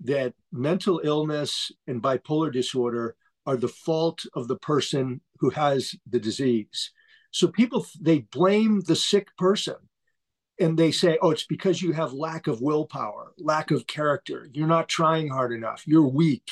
that 0.01 0.33
mental 0.51 0.99
illness 1.01 1.71
and 1.87 2.03
bipolar 2.03 2.51
disorder 2.51 3.15
are 3.45 3.55
the 3.55 3.69
fault 3.69 4.25
of 4.33 4.49
the 4.49 4.57
person 4.57 5.21
who 5.39 5.51
has 5.51 5.95
the 6.09 6.19
disease. 6.19 6.91
So 7.31 7.47
people 7.47 7.85
they 8.01 8.19
blame 8.19 8.81
the 8.81 8.97
sick 8.97 9.29
person 9.37 9.75
and 10.59 10.77
they 10.77 10.91
say, 10.91 11.17
oh, 11.21 11.31
it's 11.31 11.45
because 11.45 11.81
you 11.81 11.93
have 11.93 12.13
lack 12.13 12.47
of 12.47 12.61
willpower, 12.61 13.33
lack 13.37 13.71
of 13.71 13.87
character. 13.87 14.47
You're 14.53 14.67
not 14.67 14.89
trying 14.89 15.29
hard 15.29 15.53
enough. 15.53 15.83
You're 15.85 16.07
weak. 16.07 16.49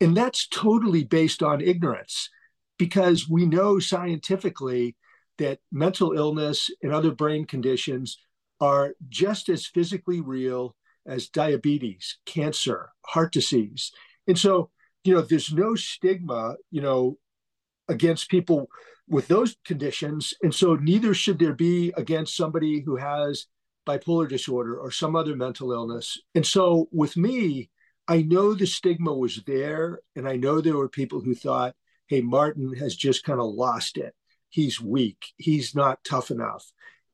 And 0.00 0.16
that's 0.16 0.46
totally 0.48 1.04
based 1.04 1.42
on 1.42 1.60
ignorance 1.60 2.30
because 2.78 3.28
we 3.28 3.46
know 3.46 3.78
scientifically 3.78 4.96
that 5.38 5.58
mental 5.70 6.12
illness 6.12 6.70
and 6.82 6.92
other 6.92 7.12
brain 7.12 7.46
conditions 7.46 8.18
are 8.60 8.94
just 9.08 9.48
as 9.48 9.66
physically 9.66 10.20
real 10.20 10.74
as 11.06 11.28
diabetes, 11.28 12.18
cancer, 12.26 12.90
heart 13.06 13.32
disease. 13.32 13.92
And 14.26 14.38
so, 14.38 14.70
you 15.04 15.14
know, 15.14 15.22
there's 15.22 15.52
no 15.52 15.74
stigma, 15.74 16.56
you 16.70 16.82
know, 16.82 17.18
against 17.88 18.30
people 18.30 18.68
with 19.08 19.28
those 19.28 19.56
conditions. 19.64 20.34
And 20.42 20.54
so 20.54 20.74
neither 20.74 21.14
should 21.14 21.38
there 21.38 21.54
be 21.54 21.92
against 21.96 22.36
somebody 22.36 22.80
who 22.80 22.96
has 22.96 23.46
bipolar 23.86 24.28
disorder 24.28 24.78
or 24.78 24.90
some 24.90 25.16
other 25.16 25.34
mental 25.34 25.72
illness. 25.72 26.18
And 26.34 26.46
so 26.46 26.88
with 26.92 27.16
me, 27.16 27.70
I 28.06 28.22
know 28.22 28.54
the 28.54 28.66
stigma 28.66 29.12
was 29.12 29.42
there. 29.46 30.00
And 30.14 30.28
I 30.28 30.36
know 30.36 30.60
there 30.60 30.76
were 30.76 30.88
people 30.88 31.20
who 31.20 31.34
thought, 31.34 31.74
hey, 32.08 32.20
Martin 32.20 32.74
has 32.74 32.94
just 32.96 33.24
kind 33.24 33.40
of 33.40 33.46
lost 33.46 33.96
it. 33.96 34.14
He's 34.50 34.80
weak. 34.80 35.26
He's 35.36 35.74
not 35.74 36.04
tough 36.04 36.30
enough. 36.30 36.64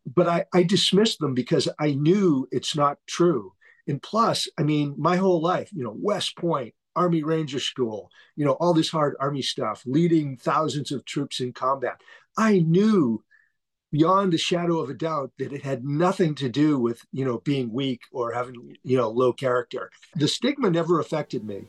But 0.07 0.29
I, 0.29 0.45
I 0.53 0.63
dismissed 0.63 1.19
them 1.19 1.35
because 1.35 1.69
I 1.79 1.95
knew 1.95 2.47
it's 2.51 2.77
not 2.77 2.99
true. 3.07 3.53
And 3.87 4.03
plus, 4.03 4.49
I 4.59 4.63
mean, 4.63 4.95
my 4.99 5.17
whole 5.17 5.41
life, 5.41 5.71
you 5.73 5.85
know, 5.85 5.97
West 5.97 6.37
Point, 6.37 6.75
Army 6.97 7.23
Ranger 7.23 7.61
School, 7.61 8.11
you 8.37 8.45
know, 8.45 8.53
all 8.53 8.75
this 8.75 8.91
hard 8.91 9.17
Army 9.21 9.43
stuff, 9.43 9.83
leading 9.87 10.37
thousands 10.37 10.93
of 10.93 11.05
troops 11.05 11.41
in 11.41 11.53
combat. 11.53 12.01
I 12.37 12.61
knew 12.61 13.23
beyond 13.93 14.35
a 14.35 14.39
shadow 14.39 14.81
of 14.81 14.91
a 14.91 14.95
doubt 14.95 15.31
that 15.39 15.53
it 15.53 15.63
had 15.63 15.85
nothing 15.85 16.35
to 16.35 16.49
do 16.49 16.79
with, 16.79 17.01
you 17.13 17.25
know, 17.25 17.39
being 17.39 17.73
weak 17.73 18.01
or 18.11 18.33
having, 18.33 18.77
you 18.83 18.97
know, 18.97 19.09
low 19.09 19.33
character. 19.33 19.91
The 20.17 20.27
stigma 20.27 20.71
never 20.71 20.99
affected 20.99 21.45
me. 21.45 21.69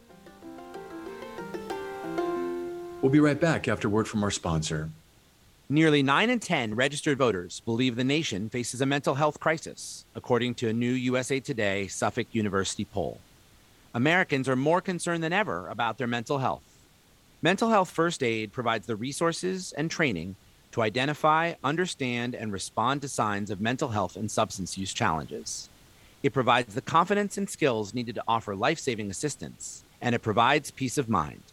We'll 3.02 3.12
be 3.12 3.20
right 3.20 3.40
back 3.40 3.68
after 3.68 3.88
word 3.88 4.08
from 4.08 4.24
our 4.24 4.32
sponsor. 4.32 4.90
Nearly 5.70 6.02
9 6.02 6.30
in 6.30 6.40
10 6.40 6.74
registered 6.76 7.18
voters 7.18 7.60
believe 7.60 7.96
the 7.96 8.04
nation 8.04 8.50
faces 8.50 8.82
a 8.82 8.86
mental 8.86 9.16
health 9.16 9.40
crisis, 9.40 10.06
according 10.16 10.56
to 10.56 10.70
a 10.70 10.74
new 10.74 10.92
USA 10.92 11.40
Today 11.40 11.88
Suffolk 11.88 12.28
University 12.32 12.86
poll. 12.86 13.20
Americans 13.96 14.50
are 14.50 14.58
more 14.58 14.82
concerned 14.82 15.24
than 15.24 15.32
ever 15.32 15.70
about 15.70 15.98
their 15.98 16.06
mental 16.06 16.38
health. 16.38 16.64
Mental 17.42 17.70
Health 17.70 17.90
First 17.90 18.24
Aid 18.24 18.52
provides 18.52 18.86
the 18.86 18.98
resources 18.98 19.72
and 19.78 19.90
training 19.90 20.36
to 20.74 20.82
identify, 20.82 21.54
understand, 21.64 22.36
and 22.36 22.52
respond 22.52 23.02
to 23.02 23.08
signs 23.08 23.50
of 23.50 23.62
mental 23.62 23.88
health 23.88 24.18
and 24.18 24.30
substance 24.30 24.78
use 24.78 24.94
challenges. 24.94 25.70
It 26.24 26.34
provides 26.34 26.76
the 26.76 26.82
confidence 26.82 27.38
and 27.38 27.50
skills 27.50 27.94
needed 27.94 28.16
to 28.16 28.24
offer 28.28 28.54
life 28.54 28.80
saving 28.80 29.10
assistance, 29.10 29.86
and 30.02 30.14
it 30.14 30.22
provides 30.22 30.72
peace 30.72 30.98
of 30.98 31.08
mind. 31.08 31.44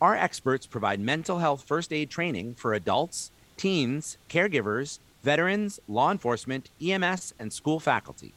Our 0.00 0.16
experts 0.16 0.66
provide 0.66 0.98
mental 0.98 1.38
health 1.38 1.62
first 1.62 1.92
aid 1.92 2.10
training 2.10 2.56
for 2.56 2.74
adults, 2.74 3.30
teens, 3.56 4.18
caregivers, 4.28 4.98
veterans, 5.22 5.78
law 5.86 6.10
enforcement, 6.10 6.68
EMS, 6.82 7.32
and 7.38 7.52
school 7.52 7.78
faculty. 7.78 8.32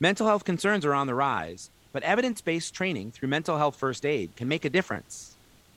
Mental 0.00 0.26
health 0.26 0.44
concerns 0.44 0.86
are 0.86 0.94
on 0.94 1.06
the 1.06 1.14
rise, 1.14 1.68
but 1.94 2.02
evidence 2.02 2.40
based 2.40 2.74
training 2.74 3.12
through 3.12 3.28
mental 3.28 3.56
health 3.56 3.76
first 3.76 4.04
aid 4.04 4.34
can 4.36 4.48
make 4.48 4.64
a 4.64 4.70
difference. 4.70 5.36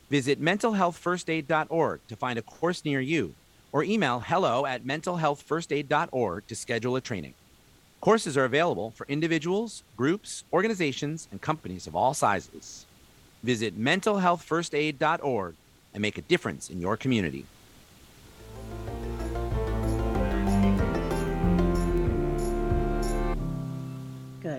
Visit 0.10 0.42
mentalhealthfirstaid.org 0.42 2.00
to 2.08 2.16
find 2.16 2.40
a 2.40 2.42
course 2.42 2.84
near 2.84 3.00
you, 3.00 3.36
or 3.72 3.84
email 3.84 4.20
hello 4.20 4.66
at 4.66 4.84
mentalhealthfirstaid.org 4.84 6.48
to 6.48 6.56
schedule 6.56 6.96
a 6.96 7.02
training. 7.02 7.36
Courses 8.02 8.36
are 8.36 8.46
available 8.46 8.92
for 8.92 9.06
individuals, 9.08 9.84
groups, 9.96 10.44
organizations, 10.52 11.28
and 11.32 11.40
companies 11.40 11.86
of 11.86 11.96
all 11.96 12.16
sizes. 12.16 12.88
Visit 13.44 13.80
mentalhealthfirstaid.org 13.80 15.56
and 15.94 16.02
make 16.02 16.18
a 16.18 16.22
difference 16.22 16.72
in 16.72 16.82
your 16.82 16.98
community. 16.98 17.46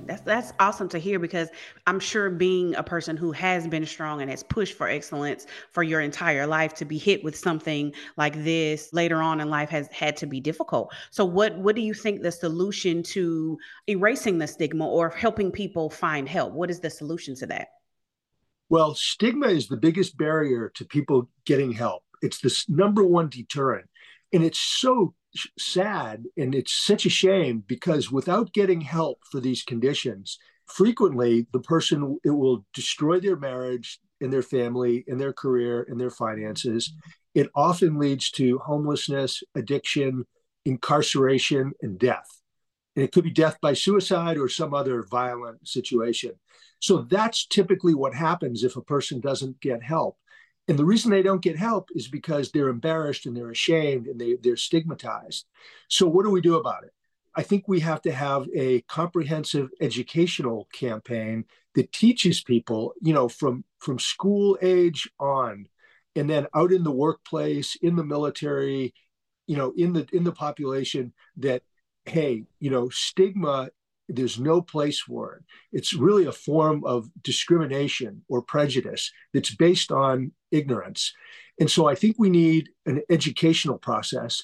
That's 0.08 0.22
that's 0.22 0.52
awesome 0.58 0.88
to 0.88 0.98
hear 0.98 1.18
because 1.18 1.50
I'm 1.86 2.00
sure 2.00 2.30
being 2.30 2.74
a 2.74 2.82
person 2.82 3.16
who 3.16 3.30
has 3.32 3.68
been 3.68 3.84
strong 3.84 4.22
and 4.22 4.30
has 4.30 4.42
pushed 4.42 4.74
for 4.74 4.88
excellence 4.88 5.46
for 5.70 5.82
your 5.82 6.00
entire 6.00 6.46
life 6.46 6.74
to 6.76 6.86
be 6.86 6.96
hit 6.96 7.22
with 7.22 7.36
something 7.36 7.92
like 8.16 8.42
this 8.42 8.88
later 8.92 9.20
on 9.22 9.40
in 9.40 9.50
life 9.50 9.68
has 9.68 9.86
had 9.88 10.16
to 10.16 10.26
be 10.26 10.40
difficult. 10.40 10.92
So 11.10 11.24
what 11.24 11.58
what 11.58 11.76
do 11.76 11.82
you 11.82 11.92
think 11.92 12.22
the 12.22 12.32
solution 12.32 13.02
to 13.04 13.58
erasing 13.86 14.38
the 14.38 14.46
stigma 14.46 14.88
or 14.88 15.10
helping 15.10 15.52
people 15.52 15.90
find 15.90 16.26
help? 16.26 16.54
What 16.54 16.70
is 16.70 16.80
the 16.80 16.90
solution 16.90 17.36
to 17.36 17.46
that? 17.46 17.68
Well, 18.70 18.94
stigma 18.94 19.48
is 19.48 19.68
the 19.68 19.76
biggest 19.76 20.16
barrier 20.16 20.70
to 20.74 20.84
people 20.84 21.28
getting 21.44 21.72
help. 21.72 22.02
It's 22.22 22.40
the 22.40 22.64
number 22.68 23.04
one 23.04 23.28
deterrent. 23.28 23.88
And 24.32 24.42
it's 24.44 24.58
so 24.58 25.14
sad 25.58 26.24
and 26.36 26.54
it's 26.54 26.72
such 26.72 27.06
a 27.06 27.10
shame 27.10 27.62
because 27.66 28.10
without 28.10 28.52
getting 28.52 28.80
help 28.80 29.20
for 29.30 29.40
these 29.40 29.62
conditions, 29.62 30.38
frequently 30.66 31.46
the 31.52 31.60
person 31.60 32.18
it 32.24 32.30
will 32.30 32.64
destroy 32.74 33.20
their 33.20 33.36
marriage 33.36 34.00
and 34.20 34.32
their 34.32 34.42
family 34.42 35.04
and 35.06 35.20
their 35.20 35.32
career 35.32 35.86
and 35.88 36.00
their 36.00 36.10
finances. 36.10 36.92
It 37.34 37.48
often 37.54 37.98
leads 37.98 38.30
to 38.32 38.58
homelessness, 38.58 39.42
addiction, 39.54 40.24
incarceration, 40.64 41.72
and 41.82 41.98
death. 41.98 42.28
And 42.96 43.04
it 43.04 43.12
could 43.12 43.24
be 43.24 43.30
death 43.30 43.58
by 43.62 43.74
suicide 43.74 44.38
or 44.38 44.48
some 44.48 44.74
other 44.74 45.04
violent 45.08 45.66
situation. 45.68 46.32
So 46.80 47.02
that's 47.02 47.46
typically 47.46 47.94
what 47.94 48.14
happens 48.14 48.64
if 48.64 48.76
a 48.76 48.82
person 48.82 49.20
doesn't 49.20 49.60
get 49.60 49.82
help. 49.82 50.16
And 50.68 50.78
the 50.78 50.84
reason 50.84 51.10
they 51.10 51.22
don't 51.22 51.42
get 51.42 51.56
help 51.56 51.88
is 51.94 52.08
because 52.08 52.50
they're 52.50 52.68
embarrassed 52.68 53.24
and 53.24 53.34
they're 53.34 53.50
ashamed 53.50 54.06
and 54.06 54.20
they, 54.20 54.36
they're 54.42 54.56
stigmatized. 54.56 55.46
So, 55.88 56.06
what 56.06 56.24
do 56.24 56.30
we 56.30 56.42
do 56.42 56.56
about 56.56 56.84
it? 56.84 56.92
I 57.34 57.42
think 57.42 57.66
we 57.66 57.80
have 57.80 58.02
to 58.02 58.12
have 58.12 58.46
a 58.54 58.82
comprehensive 58.82 59.70
educational 59.80 60.68
campaign 60.72 61.46
that 61.74 61.92
teaches 61.92 62.42
people, 62.42 62.94
you 63.00 63.14
know, 63.14 63.28
from, 63.28 63.64
from 63.78 63.98
school 63.98 64.58
age 64.60 65.08
on, 65.18 65.68
and 66.16 66.28
then 66.28 66.46
out 66.54 66.72
in 66.72 66.82
the 66.82 66.90
workplace, 66.90 67.76
in 67.76 67.96
the 67.96 68.04
military, 68.04 68.92
you 69.46 69.56
know, 69.56 69.72
in 69.76 69.92
the 69.92 70.06
in 70.12 70.24
the 70.24 70.32
population 70.32 71.12
that, 71.38 71.62
hey, 72.04 72.44
you 72.60 72.70
know, 72.70 72.88
stigma 72.90 73.70
there's 74.08 74.38
no 74.38 74.62
place 74.62 75.00
for 75.00 75.34
it. 75.34 75.44
It's 75.72 75.94
really 75.94 76.26
a 76.26 76.32
form 76.32 76.84
of 76.84 77.10
discrimination 77.22 78.22
or 78.28 78.42
prejudice 78.42 79.12
that's 79.34 79.54
based 79.54 79.92
on 79.92 80.32
ignorance. 80.50 81.12
And 81.60 81.70
so 81.70 81.86
I 81.86 81.94
think 81.94 82.16
we 82.18 82.30
need 82.30 82.70
an 82.86 83.02
educational 83.10 83.78
process. 83.78 84.42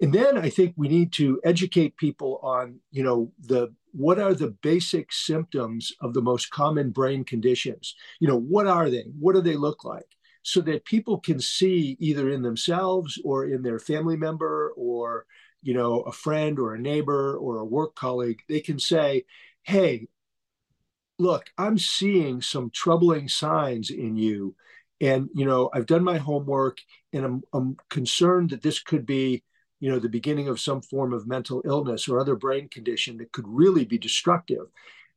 And 0.00 0.12
then 0.12 0.36
I 0.36 0.50
think 0.50 0.74
we 0.76 0.88
need 0.88 1.12
to 1.14 1.40
educate 1.44 1.96
people 1.96 2.40
on, 2.42 2.80
you 2.90 3.02
know, 3.02 3.32
the 3.40 3.72
what 3.92 4.18
are 4.18 4.34
the 4.34 4.54
basic 4.62 5.10
symptoms 5.10 5.90
of 6.02 6.12
the 6.12 6.20
most 6.20 6.50
common 6.50 6.90
brain 6.90 7.24
conditions? 7.24 7.94
You 8.20 8.28
know, 8.28 8.38
what 8.38 8.66
are 8.66 8.90
they? 8.90 9.04
What 9.18 9.34
do 9.34 9.40
they 9.40 9.56
look 9.56 9.84
like? 9.84 10.04
So 10.42 10.60
that 10.62 10.84
people 10.84 11.18
can 11.18 11.40
see 11.40 11.96
either 11.98 12.28
in 12.28 12.42
themselves 12.42 13.18
or 13.24 13.46
in 13.46 13.62
their 13.62 13.78
family 13.78 14.16
member 14.16 14.74
or 14.76 15.24
you 15.62 15.74
know, 15.74 16.00
a 16.00 16.12
friend 16.12 16.58
or 16.58 16.74
a 16.74 16.80
neighbor 16.80 17.36
or 17.36 17.58
a 17.58 17.64
work 17.64 17.94
colleague, 17.94 18.40
they 18.48 18.60
can 18.60 18.78
say, 18.78 19.24
hey, 19.62 20.08
look, 21.18 21.46
I'm 21.58 21.78
seeing 21.78 22.40
some 22.40 22.70
troubling 22.70 23.28
signs 23.28 23.90
in 23.90 24.16
you. 24.16 24.54
And, 25.00 25.28
you 25.34 25.44
know, 25.44 25.70
I've 25.74 25.86
done 25.86 26.04
my 26.04 26.18
homework 26.18 26.78
and 27.12 27.24
I'm, 27.24 27.42
I'm 27.52 27.76
concerned 27.90 28.50
that 28.50 28.62
this 28.62 28.80
could 28.80 29.04
be, 29.04 29.42
you 29.80 29.90
know, 29.90 29.98
the 29.98 30.08
beginning 30.08 30.48
of 30.48 30.60
some 30.60 30.80
form 30.80 31.12
of 31.12 31.26
mental 31.26 31.62
illness 31.66 32.08
or 32.08 32.18
other 32.18 32.36
brain 32.36 32.68
condition 32.68 33.18
that 33.18 33.32
could 33.32 33.44
really 33.46 33.84
be 33.84 33.98
destructive. 33.98 34.66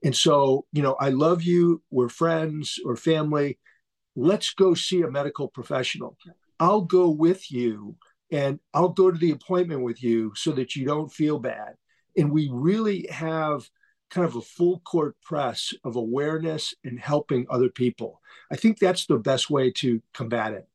And 0.04 0.16
so, 0.16 0.66
you 0.72 0.82
know, 0.82 0.96
I 1.00 1.10
love 1.10 1.44
you, 1.44 1.82
we're 1.92 2.10
friends 2.10 2.80
or 2.86 2.96
family. 2.96 3.58
Let's 4.16 4.54
go 4.54 4.74
see 4.74 5.02
a 5.02 5.12
medical 5.12 5.48
professional. 5.48 6.18
I'll 6.60 6.82
go 6.82 7.10
with 7.10 7.52
you 7.52 7.96
and 8.32 8.60
I'll 8.74 8.90
go 8.90 9.12
to 9.12 9.18
the 9.18 9.32
appointment 9.32 9.82
with 9.82 10.04
you 10.04 10.34
so 10.36 10.52
that 10.52 10.76
you 10.76 10.86
don't 10.86 11.12
feel 11.12 11.40
bad. 11.40 11.76
And 12.18 12.32
we 12.32 12.50
really 12.52 13.08
have 13.10 13.70
kind 14.10 14.26
of 14.26 14.36
a 14.36 14.42
full 14.42 14.80
court 14.80 15.16
press 15.24 15.74
of 15.84 15.96
awareness 15.96 16.74
and 16.84 17.00
helping 17.00 17.46
other 17.50 17.70
people. 17.70 18.22
I 18.52 18.56
think 18.56 18.80
that's 18.80 19.06
the 19.06 19.18
best 19.18 19.50
way 19.50 19.72
to 19.74 20.02
combat 20.14 20.54
it. 20.54 20.68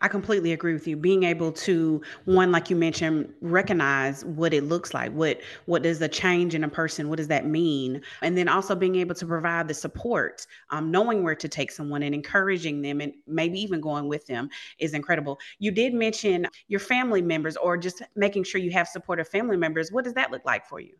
I 0.00 0.08
completely 0.08 0.52
agree 0.52 0.72
with 0.72 0.86
you. 0.86 0.96
Being 0.96 1.24
able 1.24 1.50
to 1.52 2.00
one, 2.26 2.52
like 2.52 2.70
you 2.70 2.76
mentioned, 2.76 3.32
recognize 3.40 4.24
what 4.24 4.54
it 4.54 4.64
looks 4.64 4.94
like. 4.94 5.12
What 5.12 5.40
what 5.66 5.82
does 5.82 6.00
a 6.00 6.08
change 6.08 6.54
in 6.54 6.62
a 6.62 6.68
person? 6.68 7.08
What 7.08 7.16
does 7.16 7.28
that 7.28 7.46
mean? 7.46 8.00
And 8.22 8.38
then 8.38 8.48
also 8.48 8.74
being 8.76 8.96
able 8.96 9.14
to 9.16 9.26
provide 9.26 9.66
the 9.66 9.74
support, 9.74 10.46
um, 10.70 10.90
knowing 10.90 11.24
where 11.24 11.34
to 11.34 11.48
take 11.48 11.72
someone 11.72 12.02
and 12.02 12.14
encouraging 12.14 12.82
them, 12.82 13.00
and 13.00 13.12
maybe 13.26 13.60
even 13.60 13.80
going 13.80 14.06
with 14.06 14.26
them 14.26 14.48
is 14.78 14.94
incredible. 14.94 15.38
You 15.58 15.72
did 15.72 15.92
mention 15.92 16.46
your 16.68 16.80
family 16.80 17.22
members, 17.22 17.56
or 17.56 17.76
just 17.76 18.02
making 18.14 18.44
sure 18.44 18.60
you 18.60 18.70
have 18.70 18.86
supportive 18.86 19.28
family 19.28 19.56
members. 19.56 19.90
What 19.90 20.04
does 20.04 20.14
that 20.14 20.30
look 20.30 20.44
like 20.44 20.66
for 20.66 20.78
you? 20.78 20.94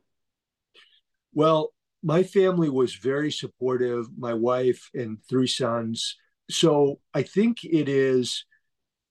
Well, 1.32 1.72
my 2.02 2.22
family 2.22 2.68
was 2.68 2.94
very 2.94 3.30
supportive. 3.30 4.06
My 4.16 4.34
wife 4.34 4.90
and 4.94 5.18
three 5.28 5.46
sons. 5.46 6.16
So 6.50 7.00
I 7.14 7.22
think 7.22 7.64
it 7.64 7.88
is 7.88 8.44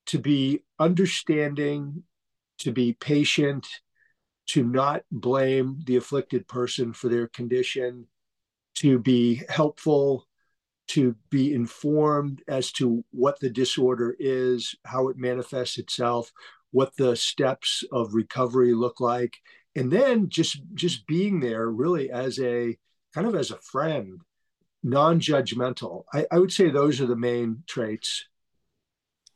to 0.08 0.20
be 0.20 0.64
understanding, 0.80 2.04
to 2.60 2.72
be 2.72 2.94
patient, 2.94 3.68
to 4.48 4.64
not 4.64 5.04
blame 5.12 5.82
the 5.86 5.96
afflicted 5.96 6.48
person 6.48 6.94
for 6.94 7.10
their 7.10 7.28
condition, 7.28 8.08
to 8.76 9.00
be 9.00 9.42
helpful, 9.50 10.28
to 10.88 11.16
be 11.30 11.54
informed 11.54 12.42
as 12.48 12.72
to 12.74 13.04
what 13.12 13.40
the 13.40 13.50
disorder 13.50 14.16
is, 14.20 14.76
how 14.86 15.08
it 15.08 15.18
manifests 15.18 15.78
itself, 15.78 16.32
what 16.72 16.96
the 16.98 17.16
steps 17.16 17.84
of 17.92 18.14
recovery 18.14 18.74
look 18.74 19.00
like, 19.00 19.38
and 19.76 19.92
then 19.92 20.30
just 20.30 20.62
just 20.74 21.08
being 21.08 21.40
there 21.40 21.70
really 21.70 22.12
as 22.12 22.40
a 22.40 22.78
kind 23.14 23.28
of 23.28 23.36
as 23.36 23.52
a 23.52 23.58
friend, 23.58 24.22
non-judgmental. 24.84 26.04
I, 26.14 26.26
I 26.32 26.40
would 26.40 26.52
say 26.52 26.70
those 26.70 27.00
are 27.00 27.06
the 27.06 27.16
main 27.16 27.64
traits 27.68 28.26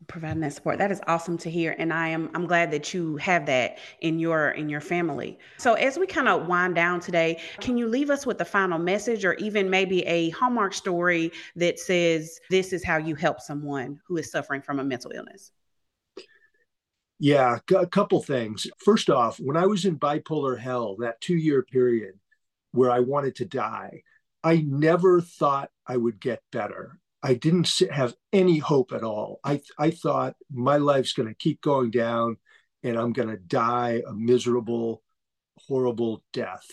providing 0.06 0.42
that 0.42 0.54
support. 0.54 0.78
That 0.78 0.92
is 0.92 1.02
awesome 1.08 1.38
to 1.40 1.50
hear 1.50 1.76
and 1.80 1.92
i 1.92 2.08
am 2.08 2.30
i'm 2.36 2.46
glad 2.46 2.72
that 2.72 2.94
you 2.94 3.18
have 3.18 3.48
that 3.48 3.80
in 4.02 4.20
your 4.20 4.52
in 4.52 4.70
your 4.70 4.80
family. 4.80 5.40
So 5.58 5.74
as 5.74 5.98
we 5.98 6.06
kind 6.06 6.28
of 6.28 6.48
wind 6.48 6.76
down 6.76 7.00
today 7.00 7.42
can 7.60 7.78
you 7.78 7.88
leave 7.88 8.10
us 8.10 8.26
with 8.26 8.40
a 8.40 8.46
final 8.46 8.78
message 8.78 9.26
or 9.26 9.34
even 9.36 9.70
maybe 9.70 10.06
a 10.06 10.30
hallmark 10.30 10.74
story 10.74 11.32
that 11.56 11.80
says 11.80 12.40
this 12.50 12.74
is 12.74 12.84
how 12.84 12.98
you 12.98 13.16
help 13.16 13.42
someone 13.42 14.00
who 14.08 14.18
is 14.18 14.32
suffering 14.32 14.62
from 14.62 14.80
a 14.80 14.84
mental 14.84 15.12
illness 15.12 15.52
yeah 17.20 17.58
a 17.76 17.88
couple 17.88 18.22
things. 18.22 18.68
First 18.78 19.10
off 19.10 19.40
when 19.40 19.58
i 19.58 19.66
was 19.66 19.86
in 19.86 19.98
bipolar 19.98 20.60
hell 20.60 20.96
that 21.00 21.20
two 21.22 21.36
year 21.36 21.64
period 21.64 22.14
where 22.72 22.92
i 22.92 23.00
wanted 23.00 23.36
to 23.38 23.46
die 23.46 24.04
i 24.44 24.64
never 24.68 25.22
thought 25.22 25.72
i 25.88 25.98
would 25.98 26.20
get 26.20 26.42
better 26.52 27.00
I 27.24 27.34
didn't 27.34 27.70
have 27.92 28.14
any 28.32 28.60
hope 28.60 28.92
at 28.92 29.04
all. 29.04 29.40
I, 29.44 29.62
I 29.78 29.92
thought 29.92 30.36
my 30.52 30.78
life's 30.78 31.14
going 31.14 31.28
to 31.28 31.36
keep 31.36 31.62
going 31.62 31.92
down 31.92 32.38
and 32.84 32.98
I'm 32.98 33.14
going 33.14 33.30
to 33.30 33.38
die 33.38 34.02
a 34.08 34.14
miserable, 34.14 35.04
horrible 35.68 36.24
death. 36.32 36.66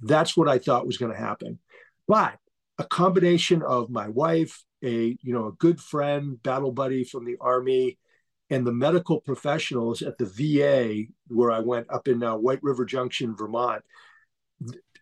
That's 0.00 0.36
what 0.36 0.48
I 0.48 0.58
thought 0.58 0.86
was 0.86 0.98
going 0.98 1.12
to 1.12 1.18
happen. 1.18 1.58
But 2.06 2.38
a 2.78 2.84
combination 2.84 3.62
of 3.62 3.90
my 3.90 4.08
wife, 4.08 4.62
a 4.82 5.18
you 5.20 5.34
know 5.34 5.48
a 5.48 5.52
good 5.52 5.80
friend, 5.80 6.40
battle 6.42 6.70
buddy 6.70 7.02
from 7.02 7.24
the 7.24 7.36
army, 7.40 7.98
and 8.50 8.66
the 8.66 8.72
medical 8.72 9.20
professionals 9.20 10.00
at 10.02 10.16
the 10.18 10.24
VA 10.24 11.10
where 11.26 11.50
I 11.50 11.58
went 11.58 11.90
up 11.90 12.08
in 12.08 12.22
uh, 12.22 12.36
White 12.36 12.62
River 12.62 12.84
Junction, 12.84 13.36
Vermont. 13.36 13.82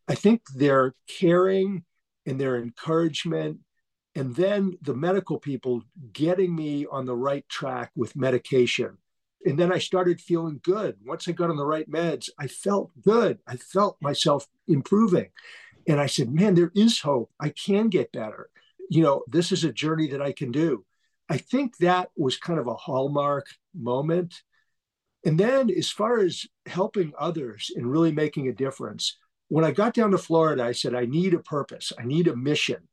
I 0.08 0.14
think 0.14 0.42
their 0.54 0.94
caring 1.06 1.84
and 2.26 2.40
their 2.40 2.56
encouragement 2.56 3.58
and 4.16 4.34
then 4.34 4.78
the 4.80 4.94
medical 4.94 5.38
people 5.38 5.82
getting 6.12 6.56
me 6.56 6.86
on 6.90 7.04
the 7.04 7.14
right 7.14 7.46
track 7.50 7.92
with 7.94 8.16
medication. 8.16 8.96
And 9.44 9.58
then 9.58 9.70
i 9.70 9.78
started 9.78 10.20
feeling 10.20 10.58
good. 10.64 10.96
Once 11.04 11.28
i 11.28 11.32
got 11.32 11.50
on 11.50 11.56
the 11.56 11.66
right 11.66 11.88
meds 11.88 12.30
i 12.38 12.48
felt 12.48 12.90
good. 13.02 13.38
I 13.46 13.56
felt 13.56 13.98
myself 14.00 14.48
improving. 14.66 15.28
And 15.86 16.00
i 16.00 16.06
said 16.06 16.32
man 16.32 16.54
there 16.54 16.72
is 16.74 16.98
hope. 16.98 17.30
I 17.38 17.50
can 17.50 17.88
get 17.88 18.10
better. 18.10 18.48
You 18.90 19.02
know 19.02 19.22
this 19.28 19.52
is 19.52 19.64
a 19.64 19.72
journey 19.72 20.08
that 20.08 20.22
i 20.22 20.32
can 20.32 20.50
do. 20.50 20.84
I 21.28 21.36
think 21.36 21.76
that 21.78 22.08
was 22.16 22.38
kind 22.38 22.58
of 22.58 22.68
a 22.68 22.74
hallmark 22.74 23.46
moment. 23.74 24.42
And 25.24 25.38
then 25.38 25.70
as 25.70 25.90
far 25.90 26.20
as 26.20 26.46
helping 26.66 27.12
others 27.18 27.70
and 27.74 27.90
really 27.90 28.12
making 28.12 28.48
a 28.48 28.52
difference 28.64 29.18
when 29.48 29.64
i 29.64 29.70
got 29.70 29.92
down 29.92 30.10
to 30.12 30.18
florida 30.18 30.64
i 30.64 30.72
said 30.72 30.94
i 30.94 31.04
need 31.04 31.34
a 31.34 31.38
purpose. 31.38 31.92
I 31.98 32.04
need 32.04 32.28
a 32.28 32.34
mission 32.34 32.88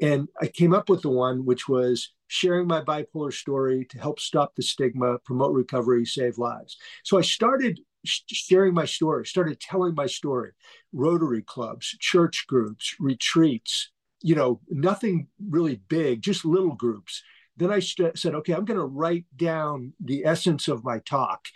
and 0.00 0.28
I 0.40 0.46
came 0.46 0.72
up 0.72 0.88
with 0.88 1.02
the 1.02 1.10
one 1.10 1.44
which 1.44 1.68
was 1.68 2.12
sharing 2.28 2.66
my 2.66 2.80
bipolar 2.80 3.32
story 3.32 3.84
to 3.86 3.98
help 3.98 4.20
stop 4.20 4.54
the 4.54 4.62
stigma, 4.62 5.18
promote 5.24 5.52
recovery, 5.52 6.04
save 6.04 6.38
lives. 6.38 6.76
So 7.04 7.18
I 7.18 7.22
started 7.22 7.80
sharing 8.04 8.72
my 8.72 8.84
story, 8.84 9.26
started 9.26 9.60
telling 9.60 9.94
my 9.94 10.06
story, 10.06 10.52
Rotary 10.92 11.42
clubs, 11.42 11.96
church 11.98 12.46
groups, 12.48 12.96
retreats, 12.98 13.90
you 14.22 14.34
know, 14.34 14.60
nothing 14.68 15.28
really 15.48 15.82
big, 15.88 16.22
just 16.22 16.44
little 16.44 16.74
groups. 16.74 17.22
Then 17.56 17.70
I 17.70 17.80
st- 17.80 18.18
said, 18.18 18.34
okay, 18.36 18.54
I'm 18.54 18.64
going 18.64 18.80
to 18.80 18.86
write 18.86 19.26
down 19.36 19.92
the 20.00 20.24
essence 20.24 20.68
of 20.68 20.84
my 20.84 21.00
talk. 21.00 21.46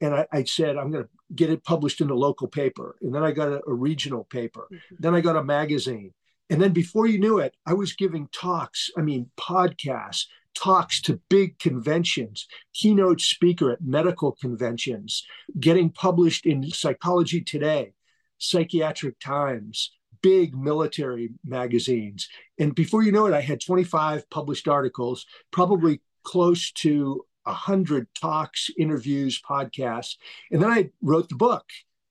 And 0.00 0.14
I, 0.14 0.26
I 0.32 0.44
said, 0.44 0.76
I'm 0.76 0.90
going 0.90 1.04
to 1.04 1.10
get 1.34 1.50
it 1.50 1.62
published 1.62 2.00
in 2.00 2.10
a 2.10 2.14
local 2.14 2.48
paper. 2.48 2.96
And 3.00 3.14
then 3.14 3.22
I 3.22 3.30
got 3.30 3.48
a, 3.48 3.60
a 3.66 3.72
regional 3.72 4.24
paper. 4.24 4.66
Mm-hmm. 4.72 4.96
Then 4.98 5.14
I 5.14 5.20
got 5.20 5.36
a 5.36 5.44
magazine. 5.44 6.12
And 6.52 6.60
then 6.60 6.74
before 6.74 7.06
you 7.06 7.18
knew 7.18 7.38
it, 7.38 7.56
I 7.64 7.72
was 7.72 7.94
giving 7.94 8.28
talks, 8.28 8.90
I 8.98 9.00
mean, 9.00 9.30
podcasts, 9.40 10.26
talks 10.54 11.00
to 11.00 11.18
big 11.30 11.58
conventions, 11.58 12.46
keynote 12.74 13.22
speaker 13.22 13.70
at 13.70 13.80
medical 13.80 14.32
conventions, 14.32 15.24
getting 15.58 15.88
published 15.88 16.44
in 16.44 16.68
Psychology 16.68 17.40
Today, 17.40 17.94
Psychiatric 18.36 19.18
Times, 19.18 19.92
big 20.20 20.54
military 20.54 21.30
magazines. 21.42 22.28
And 22.58 22.74
before 22.74 23.02
you 23.02 23.12
know 23.12 23.24
it, 23.24 23.32
I 23.32 23.40
had 23.40 23.62
25 23.62 24.28
published 24.28 24.68
articles, 24.68 25.24
probably 25.52 26.02
close 26.22 26.70
to 26.72 27.24
100 27.44 28.08
talks, 28.20 28.68
interviews, 28.78 29.40
podcasts. 29.40 30.16
And 30.50 30.60
then 30.60 30.70
I 30.70 30.90
wrote 31.00 31.30
the 31.30 31.34
book. 31.34 31.64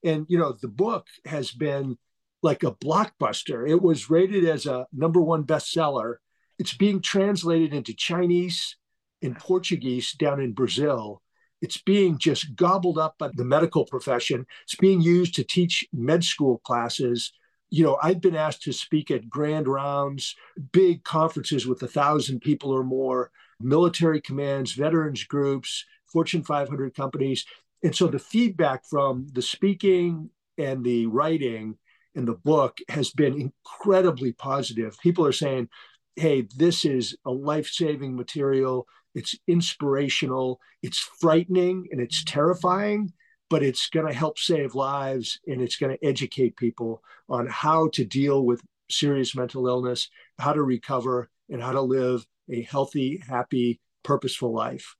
And, 0.04 0.26
you 0.28 0.36
know, 0.36 0.56
the 0.60 0.66
book 0.66 1.06
has 1.26 1.52
been 1.52 1.96
like 2.42 2.62
a 2.64 2.72
blockbuster. 2.72 3.68
It 3.68 3.80
was 3.80 4.10
rated 4.10 4.44
as 4.44 4.66
a 4.66 4.86
number 4.92 5.20
one 5.20 5.44
bestseller. 5.44 6.16
It's 6.58 6.76
being 6.76 7.00
translated 7.00 7.72
into 7.72 7.94
Chinese 7.94 8.76
and 9.22 9.38
Portuguese 9.38 10.12
down 10.12 10.40
in 10.40 10.52
Brazil. 10.52 11.22
It's 11.60 11.80
being 11.80 12.18
just 12.18 12.56
gobbled 12.56 12.98
up 12.98 13.16
by 13.18 13.30
the 13.32 13.44
medical 13.44 13.86
profession. 13.86 14.46
It's 14.64 14.74
being 14.74 15.00
used 15.00 15.36
to 15.36 15.44
teach 15.44 15.86
med 15.92 16.24
school 16.24 16.58
classes. 16.58 17.32
You 17.70 17.84
know, 17.84 17.98
I've 18.02 18.20
been 18.20 18.34
asked 18.34 18.62
to 18.62 18.72
speak 18.72 19.10
at 19.12 19.30
grand 19.30 19.68
rounds, 19.68 20.34
big 20.72 21.04
conferences 21.04 21.66
with 21.66 21.82
a 21.82 21.88
thousand 21.88 22.40
people 22.40 22.70
or 22.70 22.82
more, 22.82 23.30
military 23.60 24.20
commands, 24.20 24.72
veterans 24.72 25.22
groups, 25.24 25.84
Fortune 26.06 26.42
500 26.42 26.94
companies. 26.94 27.46
And 27.84 27.94
so 27.94 28.08
the 28.08 28.18
feedback 28.18 28.84
from 28.84 29.28
the 29.32 29.42
speaking 29.42 30.30
and 30.58 30.84
the 30.84 31.06
writing 31.06 31.78
in 32.14 32.24
the 32.24 32.34
book 32.34 32.78
has 32.88 33.10
been 33.10 33.40
incredibly 33.40 34.32
positive. 34.32 34.98
People 35.00 35.26
are 35.26 35.32
saying, 35.32 35.68
hey, 36.16 36.46
this 36.56 36.84
is 36.84 37.16
a 37.24 37.30
life 37.30 37.68
saving 37.68 38.16
material. 38.16 38.86
It's 39.14 39.34
inspirational, 39.46 40.60
it's 40.82 40.98
frightening, 40.98 41.88
and 41.90 42.00
it's 42.00 42.24
terrifying, 42.24 43.12
but 43.50 43.62
it's 43.62 43.88
going 43.88 44.06
to 44.06 44.14
help 44.14 44.38
save 44.38 44.74
lives 44.74 45.38
and 45.46 45.60
it's 45.60 45.76
going 45.76 45.96
to 45.96 46.06
educate 46.06 46.56
people 46.56 47.02
on 47.28 47.46
how 47.46 47.88
to 47.90 48.04
deal 48.04 48.44
with 48.44 48.62
serious 48.90 49.34
mental 49.34 49.66
illness, 49.66 50.08
how 50.38 50.52
to 50.52 50.62
recover, 50.62 51.28
and 51.50 51.62
how 51.62 51.72
to 51.72 51.82
live 51.82 52.26
a 52.50 52.62
healthy, 52.62 53.22
happy, 53.28 53.80
purposeful 54.02 54.52
life. 54.52 54.96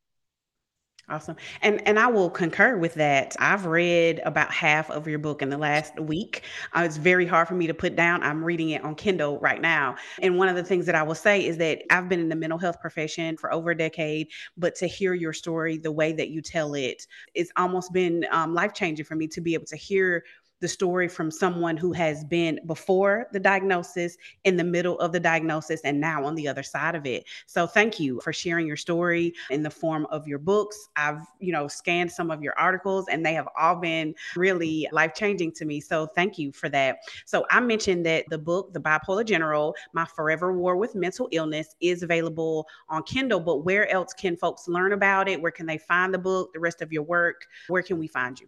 Awesome. 1.09 1.37
And 1.61 1.87
and 1.87 1.99
I 1.99 2.07
will 2.07 2.31
concur 2.31 2.77
with 2.79 2.95
that. 2.95 3.35
I've 3.39 3.67
read 3.67 4.21
about 4.25 4.51
half 4.53 4.89
of 4.91 5.07
your 5.09 5.19
book 5.19 5.43
in 5.43 5.51
the 5.51 5.59
last 5.59 5.99
week. 5.99 6.43
Uh, 6.75 6.83
it's 6.87 6.97
very 6.97 7.27
hard 7.27 7.49
for 7.49 7.55
me 7.55 7.67
to 7.67 7.75
put 7.75 7.97
down. 7.97 8.23
I'm 8.23 8.43
reading 8.43 8.71
it 8.71 8.83
on 8.85 8.95
Kindle 8.95 9.39
right 9.41 9.61
now. 9.61 9.97
And 10.23 10.39
one 10.39 10.49
of 10.49 10.55
the 10.57 10.63
things 10.63 10.87
that 10.87 10.95
I 10.95 11.03
will 11.03 11.17
say 11.17 11.45
is 11.45 11.59
that 11.59 11.83
I've 11.91 12.09
been 12.09 12.21
in 12.21 12.29
the 12.29 12.37
mental 12.37 12.59
health 12.59 12.81
profession 12.81 13.37
for 13.37 13.53
over 13.53 13.73
a 13.73 13.77
decade, 13.77 14.29
but 14.57 14.75
to 14.77 14.87
hear 14.87 15.13
your 15.13 15.33
story, 15.33 15.77
the 15.77 15.93
way 15.93 16.13
that 16.13 16.31
you 16.31 16.41
tell 16.41 16.73
it, 16.75 17.07
it's 17.35 17.51
almost 17.57 17.93
been 17.93 18.25
um, 18.31 18.55
life 18.55 18.73
changing 18.73 19.05
for 19.05 19.17
me 19.17 19.27
to 19.29 19.41
be 19.41 19.55
able 19.55 19.67
to 19.67 19.77
hear 19.77 20.25
the 20.63 20.69
story 20.69 21.09
from 21.09 21.31
someone 21.31 21.77
who 21.77 21.93
has 21.93 22.25
been 22.25 22.61
before 22.67 23.27
the 23.33 23.41
diagnosis, 23.41 24.17
in 24.45 24.57
the 24.57 24.65
middle 24.65 24.99
of 25.01 25.11
the 25.11 25.19
diagnosis, 25.19 25.81
and 25.83 26.01
now 26.01 26.25
on 26.25 26.37
the 26.37 26.47
other 26.47 26.63
side 26.63 26.95
of 26.95 27.05
it. 27.05 27.25
So 27.47 27.67
thank 27.67 27.99
you 27.99 28.21
for 28.23 28.33
sharing 28.33 28.67
your 28.67 28.77
story 28.77 29.35
in 29.51 29.65
the 29.65 29.71
form 29.71 30.07
of 30.11 30.27
your 30.29 30.39
books. 30.39 30.89
I've, 30.95 31.21
you 31.41 31.53
know, 31.53 31.67
scanned 31.67 32.13
some 32.13 32.31
of 32.31 32.43
your 32.43 32.57
articles 32.57 33.09
and 33.09 33.27
they 33.27 33.35
have 33.35 33.49
all 33.59 33.75
been 33.75 34.15
really 34.37 34.89
life 34.93 35.15
changing 35.15 35.51
to 35.53 35.65
me. 35.65 35.81
So 35.81 36.07
thank 36.07 36.39
you 36.39 36.53
for 36.53 36.69
that. 36.69 36.99
So 37.27 37.45
I 37.51 37.59
mentioned 37.59 38.07
that 38.07 38.27
the 38.31 38.39
book, 38.39 38.73
The 38.73 38.81
Bipolar 38.81 39.27
General, 39.27 39.75
My 39.93 40.05
Forever 40.05 40.53
War 40.53 40.77
with 40.77 40.95
Mental 40.95 41.29
Illness, 41.33 41.75
is 41.81 42.05
available 42.05 42.69
on 42.89 43.03
Kindle, 43.03 43.41
but 43.41 43.65
where 43.65 43.91
else 43.91 44.13
can 44.13 44.37
folks 44.37 44.69
learn 44.69 44.93
about 44.93 45.29
it? 45.29 45.43
Where 45.43 45.51
can 45.51 45.67
they 45.67 45.79
find 45.79 46.15
the 46.15 46.19
book, 46.19 46.53
the 46.53 46.61
rest 46.61 46.83
of 46.83 46.93
your 46.93 47.03
work? 47.03 47.47
Where 47.67 47.83
can 47.83 47.99
we 47.99 48.07
find 48.07 48.39
you? 48.39 48.47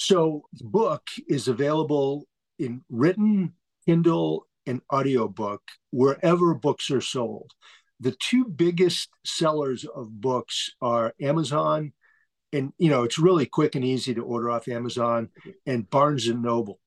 So 0.00 0.42
the 0.54 0.64
book 0.64 1.08
is 1.28 1.46
available 1.46 2.26
in 2.58 2.82
written, 2.88 3.52
Kindle, 3.84 4.46
and 4.64 4.80
audiobook 4.90 5.60
wherever 5.90 6.54
books 6.54 6.90
are 6.90 7.02
sold. 7.02 7.52
The 8.00 8.12
two 8.12 8.46
biggest 8.46 9.10
sellers 9.26 9.84
of 9.84 10.22
books 10.22 10.70
are 10.80 11.12
Amazon, 11.20 11.92
and 12.50 12.72
you 12.78 12.88
know 12.88 13.02
it's 13.02 13.18
really 13.18 13.44
quick 13.44 13.74
and 13.74 13.84
easy 13.84 14.14
to 14.14 14.22
order 14.22 14.50
off 14.50 14.68
Amazon, 14.68 15.28
and 15.66 15.90
Barnes 15.90 16.28
and 16.28 16.42
Noble. 16.42 16.80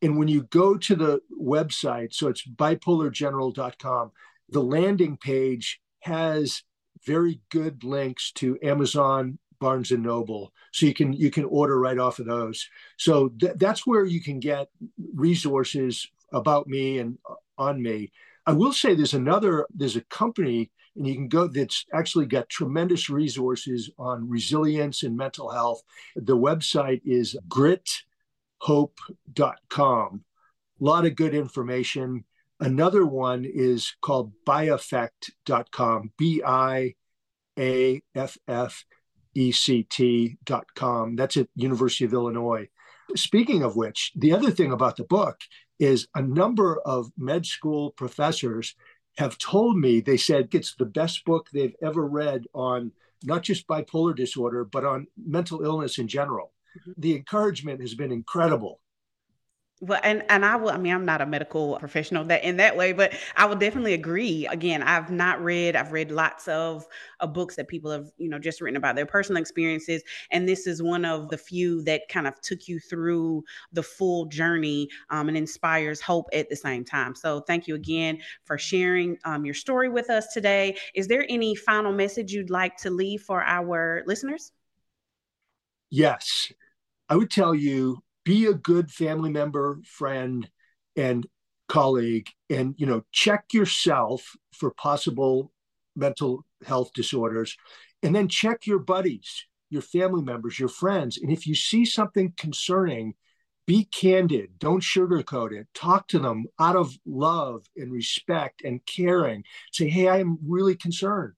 And 0.00 0.18
when 0.18 0.28
you 0.28 0.42
go 0.44 0.76
to 0.76 0.94
the 0.94 1.20
website, 1.40 2.14
so 2.14 2.28
it's 2.28 2.46
bipolargeneral.com, 2.46 4.12
the 4.50 4.62
landing 4.62 5.16
page 5.16 5.80
has 6.00 6.62
very 7.04 7.40
good 7.50 7.84
links 7.84 8.32
to 8.32 8.58
Amazon, 8.62 9.38
Barnes 9.60 9.90
and 9.90 10.04
Noble, 10.04 10.52
so 10.72 10.86
you 10.86 10.94
can 10.94 11.12
you 11.12 11.30
can 11.30 11.44
order 11.44 11.78
right 11.78 11.98
off 11.98 12.18
of 12.18 12.26
those. 12.26 12.68
So 12.96 13.30
th- 13.40 13.56
that's 13.56 13.86
where 13.86 14.04
you 14.04 14.22
can 14.22 14.38
get 14.38 14.68
resources 15.14 16.08
about 16.32 16.68
me 16.68 16.98
and 16.98 17.18
uh, 17.28 17.34
on 17.56 17.82
me. 17.82 18.12
I 18.46 18.52
will 18.52 18.72
say 18.72 18.94
there's 18.94 19.14
another 19.14 19.66
there's 19.74 19.96
a 19.96 20.02
company 20.02 20.70
and 20.96 21.06
you 21.06 21.14
can 21.14 21.28
go 21.28 21.46
that's 21.46 21.84
actually 21.92 22.26
got 22.26 22.48
tremendous 22.48 23.08
resources 23.08 23.90
on 23.98 24.28
resilience 24.28 25.02
and 25.02 25.16
mental 25.16 25.50
health. 25.50 25.82
The 26.16 26.36
website 26.36 27.00
is 27.04 27.36
grithope.com. 28.62 30.24
A 30.80 30.84
lot 30.84 31.06
of 31.06 31.16
good 31.16 31.34
information. 31.34 32.24
Another 32.60 33.06
one 33.06 33.44
is 33.44 33.94
called 34.00 34.32
biaffect.com, 34.46 36.12
B 36.16 36.42
I 36.44 36.94
A 37.58 38.02
F 38.14 38.36
F 38.46 38.84
E 39.34 39.52
C 39.52 39.84
T.com. 39.84 41.16
That's 41.16 41.36
at 41.36 41.48
University 41.54 42.04
of 42.04 42.12
Illinois. 42.12 42.68
Speaking 43.16 43.62
of 43.62 43.76
which, 43.76 44.12
the 44.16 44.32
other 44.32 44.50
thing 44.50 44.72
about 44.72 44.96
the 44.96 45.04
book 45.04 45.40
is 45.78 46.08
a 46.14 46.22
number 46.22 46.80
of 46.84 47.10
med 47.16 47.46
school 47.46 47.92
professors 47.92 48.74
have 49.16 49.38
told 49.38 49.76
me 49.76 50.00
they 50.00 50.16
said 50.16 50.48
it's 50.52 50.74
the 50.74 50.84
best 50.84 51.24
book 51.24 51.48
they've 51.52 51.74
ever 51.82 52.06
read 52.06 52.44
on 52.54 52.92
not 53.24 53.42
just 53.42 53.66
bipolar 53.66 54.14
disorder, 54.14 54.64
but 54.64 54.84
on 54.84 55.06
mental 55.16 55.64
illness 55.64 55.98
in 55.98 56.06
general. 56.06 56.52
Mm-hmm. 56.76 56.92
The 56.98 57.16
encouragement 57.16 57.80
has 57.80 57.94
been 57.94 58.12
incredible. 58.12 58.80
Well, 59.80 60.00
and 60.02 60.24
and 60.28 60.44
I 60.44 60.56
will. 60.56 60.70
I 60.70 60.76
mean, 60.76 60.92
I'm 60.92 61.04
not 61.04 61.20
a 61.20 61.26
medical 61.26 61.78
professional 61.78 62.24
that 62.24 62.42
in 62.42 62.56
that 62.56 62.76
way, 62.76 62.92
but 62.92 63.12
I 63.36 63.46
will 63.46 63.54
definitely 63.54 63.94
agree. 63.94 64.44
Again, 64.48 64.82
I've 64.82 65.12
not 65.12 65.40
read. 65.40 65.76
I've 65.76 65.92
read 65.92 66.10
lots 66.10 66.48
of, 66.48 66.84
of 67.20 67.32
books 67.32 67.54
that 67.54 67.68
people 67.68 67.92
have, 67.92 68.10
you 68.16 68.28
know, 68.28 68.40
just 68.40 68.60
written 68.60 68.76
about 68.76 68.96
their 68.96 69.06
personal 69.06 69.40
experiences, 69.40 70.02
and 70.32 70.48
this 70.48 70.66
is 70.66 70.82
one 70.82 71.04
of 71.04 71.28
the 71.28 71.38
few 71.38 71.80
that 71.84 72.08
kind 72.08 72.26
of 72.26 72.40
took 72.40 72.66
you 72.66 72.80
through 72.80 73.44
the 73.72 73.82
full 73.84 74.26
journey 74.26 74.88
um, 75.10 75.28
and 75.28 75.36
inspires 75.36 76.00
hope 76.00 76.26
at 76.32 76.50
the 76.50 76.56
same 76.56 76.84
time. 76.84 77.14
So, 77.14 77.40
thank 77.42 77.68
you 77.68 77.76
again 77.76 78.18
for 78.42 78.58
sharing 78.58 79.16
um, 79.24 79.44
your 79.44 79.54
story 79.54 79.88
with 79.88 80.10
us 80.10 80.32
today. 80.32 80.76
Is 80.96 81.06
there 81.06 81.24
any 81.28 81.54
final 81.54 81.92
message 81.92 82.32
you'd 82.32 82.50
like 82.50 82.76
to 82.78 82.90
leave 82.90 83.22
for 83.22 83.44
our 83.44 84.02
listeners? 84.08 84.50
Yes, 85.90 86.52
I 87.08 87.16
would 87.16 87.30
tell 87.30 87.54
you 87.54 88.02
be 88.24 88.46
a 88.46 88.54
good 88.54 88.90
family 88.90 89.30
member, 89.30 89.80
friend, 89.84 90.48
and 90.96 91.26
colleague, 91.68 92.28
and 92.50 92.74
you 92.78 92.86
know, 92.86 93.04
check 93.12 93.52
yourself 93.52 94.36
for 94.52 94.70
possible 94.72 95.52
mental 95.96 96.44
health 96.66 96.92
disorders, 96.94 97.56
and 98.02 98.14
then 98.14 98.28
check 98.28 98.66
your 98.66 98.78
buddies, 98.78 99.46
your 99.70 99.82
family 99.82 100.22
members, 100.22 100.58
your 100.58 100.68
friends. 100.68 101.18
And 101.18 101.32
if 101.32 101.46
you 101.46 101.54
see 101.54 101.84
something 101.84 102.34
concerning, 102.36 103.14
be 103.66 103.84
candid, 103.84 104.58
don't 104.58 104.82
sugarcoat 104.82 105.52
it. 105.52 105.68
Talk 105.74 106.08
to 106.08 106.18
them 106.18 106.46
out 106.58 106.76
of 106.76 106.94
love 107.06 107.64
and 107.76 107.92
respect 107.92 108.62
and 108.64 108.84
caring. 108.86 109.44
Say, 109.72 109.88
hey, 109.88 110.08
I 110.08 110.18
am 110.18 110.38
really 110.46 110.74
concerned. 110.74 111.34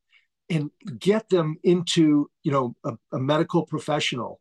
And 0.50 0.70
get 0.98 1.28
them 1.28 1.58
into, 1.62 2.28
you 2.42 2.50
know, 2.50 2.74
a, 2.84 2.98
a 3.12 3.18
medical 3.20 3.64
professional 3.64 4.40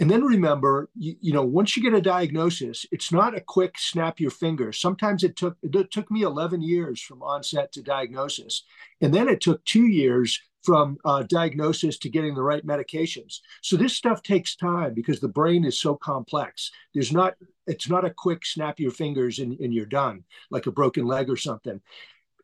and 0.00 0.10
then 0.10 0.24
remember, 0.24 0.88
you, 0.96 1.14
you, 1.20 1.32
know, 1.34 1.44
once 1.44 1.76
you 1.76 1.82
get 1.82 1.92
a 1.92 2.00
diagnosis, 2.00 2.86
it's 2.90 3.12
not 3.12 3.36
a 3.36 3.40
quick 3.40 3.74
snap 3.78 4.18
your 4.18 4.30
fingers. 4.30 4.80
Sometimes 4.80 5.22
it 5.22 5.36
took 5.36 5.58
it 5.62 5.90
took 5.90 6.10
me 6.10 6.22
11 6.22 6.62
years 6.62 7.02
from 7.02 7.22
onset 7.22 7.70
to 7.72 7.82
diagnosis, 7.82 8.64
and 9.02 9.12
then 9.12 9.28
it 9.28 9.42
took 9.42 9.62
two 9.66 9.86
years 9.86 10.40
from 10.62 10.96
uh, 11.04 11.22
diagnosis 11.24 11.98
to 11.98 12.08
getting 12.08 12.34
the 12.34 12.42
right 12.42 12.66
medications. 12.66 13.40
So 13.60 13.76
this 13.76 13.94
stuff 13.94 14.22
takes 14.22 14.56
time 14.56 14.94
because 14.94 15.20
the 15.20 15.28
brain 15.28 15.66
is 15.66 15.78
so 15.78 15.96
complex. 15.96 16.70
There's 16.94 17.12
not 17.12 17.34
it's 17.66 17.90
not 17.90 18.06
a 18.06 18.10
quick 18.10 18.46
snap 18.46 18.80
your 18.80 18.92
fingers 18.92 19.38
and, 19.38 19.60
and 19.60 19.72
you're 19.72 19.84
done, 19.84 20.24
like 20.50 20.66
a 20.66 20.72
broken 20.72 21.04
leg 21.04 21.28
or 21.28 21.36
something. 21.36 21.78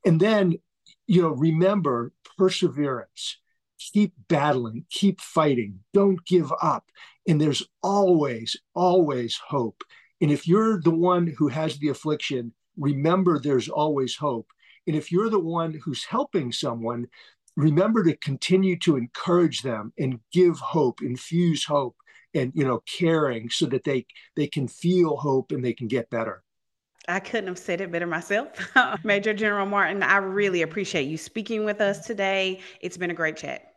And 0.04 0.20
then, 0.20 0.58
you 1.06 1.22
know, 1.22 1.30
remember 1.30 2.12
perseverance 2.36 3.38
keep 3.78 4.14
battling, 4.28 4.84
keep 4.90 5.20
fighting, 5.20 5.80
don't 5.92 6.24
give 6.24 6.52
up. 6.62 6.90
And 7.28 7.40
there's 7.40 7.62
always, 7.82 8.56
always 8.74 9.36
hope. 9.36 9.82
And 10.20 10.30
if 10.30 10.48
you're 10.48 10.80
the 10.80 10.90
one 10.90 11.26
who 11.26 11.48
has 11.48 11.78
the 11.78 11.88
affliction, 11.88 12.52
remember 12.78 13.38
there's 13.38 13.68
always 13.68 14.16
hope. 14.16 14.48
And 14.86 14.96
if 14.96 15.10
you're 15.10 15.30
the 15.30 15.38
one 15.38 15.78
who's 15.84 16.04
helping 16.04 16.52
someone, 16.52 17.06
remember 17.56 18.04
to 18.04 18.16
continue 18.16 18.78
to 18.80 18.96
encourage 18.96 19.62
them 19.62 19.92
and 19.98 20.20
give 20.32 20.58
hope, 20.58 21.02
infuse 21.02 21.64
hope 21.64 21.96
and 22.34 22.52
you 22.54 22.64
know 22.64 22.82
caring 22.86 23.48
so 23.48 23.66
that 23.66 23.84
they 23.84 24.06
they 24.36 24.46
can 24.46 24.68
feel 24.68 25.16
hope 25.16 25.52
and 25.52 25.64
they 25.64 25.72
can 25.72 25.88
get 25.88 26.10
better. 26.10 26.42
I 27.08 27.20
couldn't 27.20 27.48
have 27.48 27.58
said 27.58 27.80
it 27.80 27.92
better 27.92 28.06
myself. 28.06 28.48
Major 29.04 29.32
General 29.32 29.66
Martin, 29.66 30.02
I 30.02 30.16
really 30.16 30.62
appreciate 30.62 31.08
you 31.08 31.16
speaking 31.16 31.64
with 31.64 31.80
us 31.80 32.06
today. 32.06 32.60
It's 32.80 32.96
been 32.96 33.10
a 33.10 33.14
great 33.14 33.36
chat. 33.36 33.74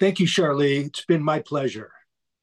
Thank 0.00 0.20
you, 0.20 0.26
Sharlee. 0.26 0.86
It's 0.86 1.04
been 1.04 1.22
my 1.22 1.40
pleasure. 1.40 1.90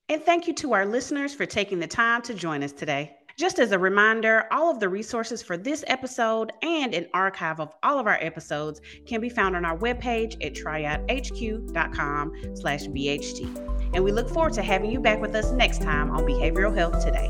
And 0.10 0.22
thank 0.22 0.48
you 0.48 0.54
to 0.56 0.74
our 0.74 0.86
listeners 0.86 1.34
for 1.34 1.46
taking 1.46 1.80
the 1.80 1.88
time 1.88 2.22
to 2.24 2.34
join 2.34 2.62
us 2.64 2.72
today. 2.72 3.16
Just 3.38 3.58
as 3.58 3.72
a 3.72 3.80
reminder, 3.80 4.46
all 4.52 4.70
of 4.70 4.80
the 4.80 4.88
resources 4.88 5.42
for 5.42 5.58
this 5.58 5.84
episode 5.88 6.52
and 6.62 6.94
an 6.94 7.08
archive 7.14 7.60
of 7.60 7.74
all 7.82 7.98
of 7.98 8.06
our 8.06 8.20
episodes 8.22 8.80
can 9.08 9.22
be 9.22 9.30
found 9.30 9.56
on 9.56 9.66
our 9.66 9.78
webpage 9.78 10.34
at 10.46 10.54
triadhq.com 10.54 12.34
slash 12.56 12.84
BHT. 12.84 13.96
And 13.96 14.04
we 14.04 14.12
look 14.12 14.30
forward 14.30 14.54
to 14.54 14.62
having 14.62 14.92
you 14.92 15.00
back 15.00 15.20
with 15.20 15.34
us 15.36 15.52
next 15.52 15.82
time 15.82 16.12
on 16.12 16.26
Behavioral 16.26 16.76
Health 16.76 17.04
Today. 17.04 17.30